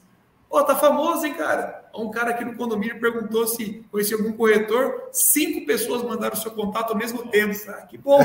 [0.49, 1.89] Pô, tá famoso, hein, cara?
[1.93, 5.09] Um cara aqui no condomínio perguntou se conhecia algum corretor.
[5.11, 7.53] Cinco pessoas mandaram o seu contato ao mesmo tempo.
[7.67, 8.21] Ah, que bom!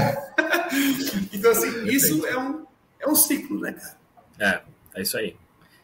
[1.32, 2.64] então, assim, isso é um,
[3.00, 3.98] é um ciclo, né, cara?
[4.38, 5.36] É, é isso aí.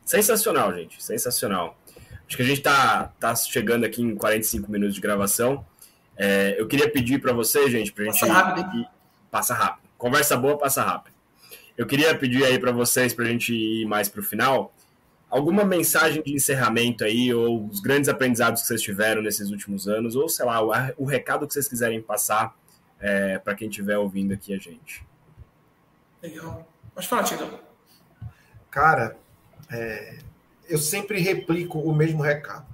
[0.04, 1.02] Sensacional, gente.
[1.02, 1.76] Sensacional.
[2.26, 5.64] Acho que a gente tá, tá chegando aqui em 45 minutos de gravação.
[6.16, 8.20] É, eu queria pedir para vocês, gente, para a gente.
[8.20, 8.76] Passa rápido.
[8.76, 8.88] Ir,
[9.30, 9.88] passa rápido.
[9.96, 11.14] Conversa boa, passa rápido.
[11.76, 14.74] Eu queria pedir aí para vocês, para a gente ir mais para o final,
[15.28, 20.16] alguma mensagem de encerramento aí, ou os grandes aprendizados que vocês tiveram nesses últimos anos,
[20.16, 22.56] ou sei lá, o, o recado que vocês quiserem passar
[22.98, 25.04] é, para quem estiver ouvindo aqui a gente.
[26.22, 26.66] Legal.
[26.94, 27.60] Pode falar, Tino.
[28.70, 29.16] Cara,
[29.70, 30.18] é,
[30.68, 32.66] eu sempre replico o mesmo recado.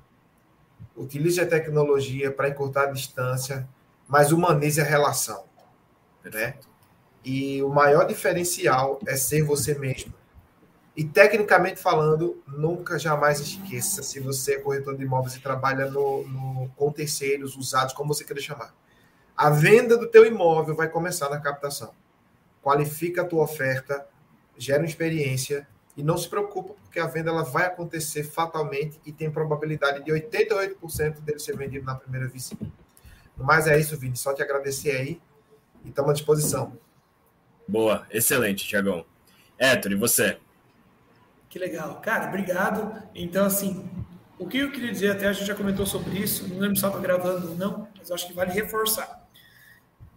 [0.97, 3.68] Utilize a tecnologia para encurtar a distância,
[4.07, 5.45] mas humanize a relação.
[6.24, 6.55] Né?
[7.24, 10.12] E o maior diferencial é ser você mesmo.
[10.95, 16.28] E tecnicamente falando, nunca jamais esqueça se você é corretor de imóveis e trabalha no,
[16.28, 18.74] no, com terceiros, usados, como você queira chamar.
[19.34, 21.95] A venda do teu imóvel vai começar na captação.
[22.62, 24.07] Qualifica a tua oferta,
[24.59, 25.66] gera uma experiência
[25.97, 30.11] e não se preocupa, porque a venda ela vai acontecer fatalmente e tem probabilidade de
[30.11, 32.66] 88% dele ser vendido na primeira visita.
[33.36, 34.16] Mas é isso, Vini.
[34.16, 35.20] Só te agradecer aí
[35.84, 36.78] e estamos à disposição.
[37.68, 39.05] Boa, excelente, Tiagão.
[39.59, 40.38] Héctor, e você?
[41.49, 42.01] Que legal.
[42.01, 43.03] Cara, obrigado.
[43.14, 43.88] Então, assim,
[44.38, 46.84] o que eu queria dizer, até a gente já comentou sobre isso, não lembro se
[46.84, 49.28] estava gravando ou não, mas acho que vale reforçar.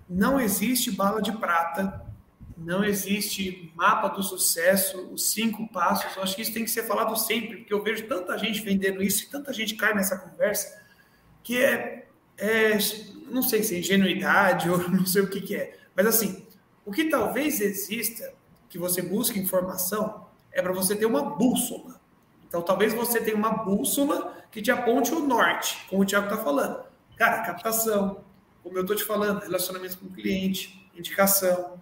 [0.07, 2.04] Não existe bala de prata
[2.57, 6.15] não existe mapa do sucesso, os cinco passos.
[6.15, 9.03] Eu acho que isso tem que ser falado sempre, porque eu vejo tanta gente vendendo
[9.03, 10.83] isso e tanta gente cai nessa conversa
[11.43, 12.77] que é, é
[13.29, 15.77] não sei se é ingenuidade ou não sei o que, que é.
[15.95, 16.45] Mas assim,
[16.85, 18.33] o que talvez exista,
[18.69, 21.99] que você busque informação, é para você ter uma bússola.
[22.47, 26.43] Então, talvez você tenha uma bússola que te aponte o norte, como o Tiago está
[26.43, 26.83] falando.
[27.17, 28.23] Cara, captação,
[28.63, 31.79] como eu estou te falando, relacionamento com o cliente, indicação,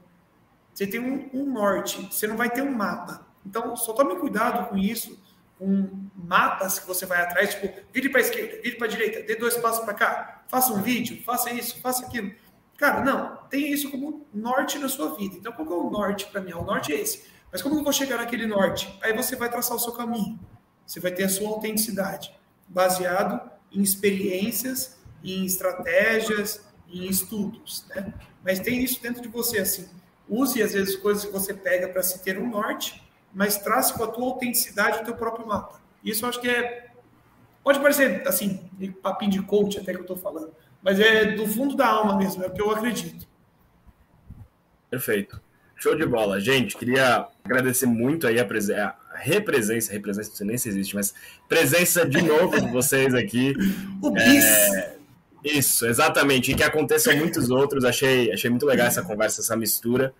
[0.73, 3.27] você tem um, um, norte, você não vai ter um mapa.
[3.45, 5.21] Então, só tome cuidado com isso,
[5.59, 9.21] com mapas que você vai atrás, tipo, vire para a esquerda, vire para a direita,
[9.21, 12.33] dê dois passos para cá, faça um vídeo, faça isso, faça aquilo.
[12.75, 15.35] Cara, não, tenha isso como norte na sua vida.
[15.37, 16.53] Então, qual é o norte para mim?
[16.53, 17.25] O norte é esse.
[17.51, 18.97] Mas como eu vou chegar naquele norte?
[19.01, 20.39] Aí você vai traçar o seu caminho.
[20.85, 22.35] Você vai ter a sua autenticidade,
[22.67, 23.39] baseado
[23.71, 28.11] em experiências, em estratégias, em estudos, né?
[28.43, 29.87] Mas tem isso dentro de você, assim
[30.29, 33.01] use às vezes coisas que você pega para se ter um norte,
[33.33, 35.81] mas trace com a tua autenticidade o teu próprio mapa.
[36.03, 36.89] Isso eu acho que é
[37.63, 38.69] pode parecer assim,
[39.01, 42.43] papinho de coach até que eu estou falando, mas é do fundo da alma mesmo,
[42.43, 43.25] é o que eu acredito.
[44.89, 45.41] Perfeito.
[45.75, 46.39] Show de bola.
[46.39, 50.95] Gente, queria agradecer muito aí a, presença, a represença, represença, não sei nem se existe,
[50.95, 51.13] mas
[51.49, 53.53] presença de novo de vocês aqui.
[54.01, 54.45] o bis.
[55.43, 56.51] Isso, exatamente.
[56.51, 57.83] E que aconteçam muitos outros.
[57.83, 60.13] Achei, achei muito legal essa conversa, essa mistura.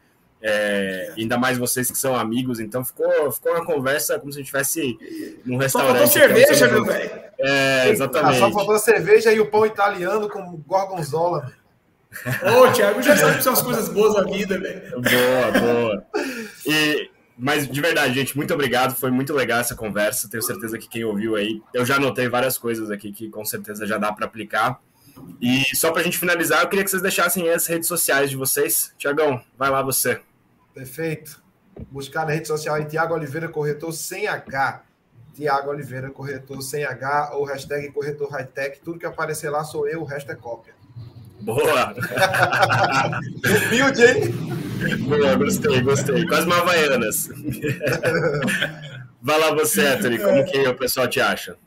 [0.45, 4.41] É, ainda mais vocês que são amigos, então ficou, ficou uma conversa como se a
[4.41, 6.09] gente estivesse num restaurante.
[6.09, 7.11] Só faltou cerveja, meu velho.
[7.39, 8.39] É, exatamente.
[8.39, 11.49] Só faltou cerveja e o pão italiano com gorgonzola.
[12.43, 15.01] Ô, Thiago, já sabe que são as coisas boas da vida, velho.
[15.01, 16.05] Boa, boa.
[16.65, 18.95] E, mas de verdade, gente, muito obrigado.
[18.95, 20.29] Foi muito legal essa conversa.
[20.29, 23.87] Tenho certeza que quem ouviu aí, eu já anotei várias coisas aqui que com certeza
[23.87, 24.79] já dá para aplicar.
[25.41, 28.35] E só para a gente finalizar, eu queria que vocês deixassem as redes sociais de
[28.35, 28.93] vocês.
[28.97, 30.21] Tiagão, vai lá você.
[30.73, 31.41] Perfeito.
[31.91, 34.83] Buscar na rede social em Tiago Oliveira Corretor sem H.
[35.33, 38.79] Tiago Oliveira Corretor sem H ou hashtag Corretor Hightech.
[38.81, 40.73] Tudo que aparecer lá sou eu, o resto é cópia.
[41.41, 41.93] Boa!
[43.67, 44.31] Humilde, hein?
[45.07, 46.25] Boa, gostei, gostei.
[46.27, 47.29] Quase uma Havaianas.
[49.21, 51.57] Vai lá você, Anthony, como que o pessoal te acha?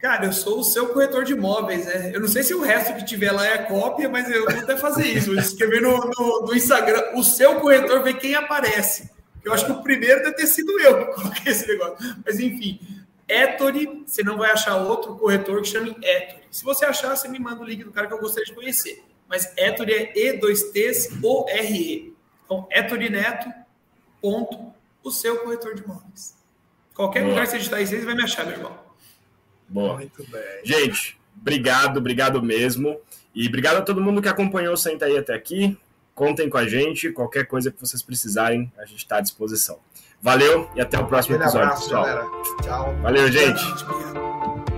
[0.00, 2.10] Cara, eu sou o seu corretor de imóveis, né?
[2.14, 4.76] Eu não sei se o resto que tiver lá é cópia, mas eu vou até
[4.76, 5.38] fazer isso.
[5.38, 9.10] Escrever no, no, no Instagram, o seu corretor, ver quem aparece.
[9.44, 11.96] Eu acho que o primeiro deve ter sido eu que coloquei esse negócio.
[12.24, 12.80] Mas enfim,
[13.28, 16.44] Ettore, você não vai achar outro corretor que chame Ettore.
[16.50, 19.04] Se você achar, você me manda o link do cara que eu gostaria de conhecer.
[19.28, 22.14] Mas Ettore é E2Ts-O-R-E.
[22.46, 23.52] Então, Ettore Neto,
[24.20, 24.72] ponto,
[25.04, 26.34] o seu corretor de imóveis.
[26.94, 27.30] Qualquer Boa.
[27.30, 28.89] lugar que você digitar isso, você vai me achar, meu irmão.
[29.70, 29.94] Boa.
[29.94, 30.42] Muito bem.
[30.64, 33.00] Gente, obrigado, obrigado mesmo.
[33.34, 35.78] E obrigado a todo mundo que acompanhou o Senta aí até aqui.
[36.14, 37.12] Contem com a gente.
[37.12, 39.78] Qualquer coisa que vocês precisarem, a gente está à disposição.
[40.20, 42.04] Valeu e até o próximo episódio, pessoal.
[42.04, 42.26] Galera.
[42.62, 42.94] Tchau.
[43.00, 44.69] Valeu, gente.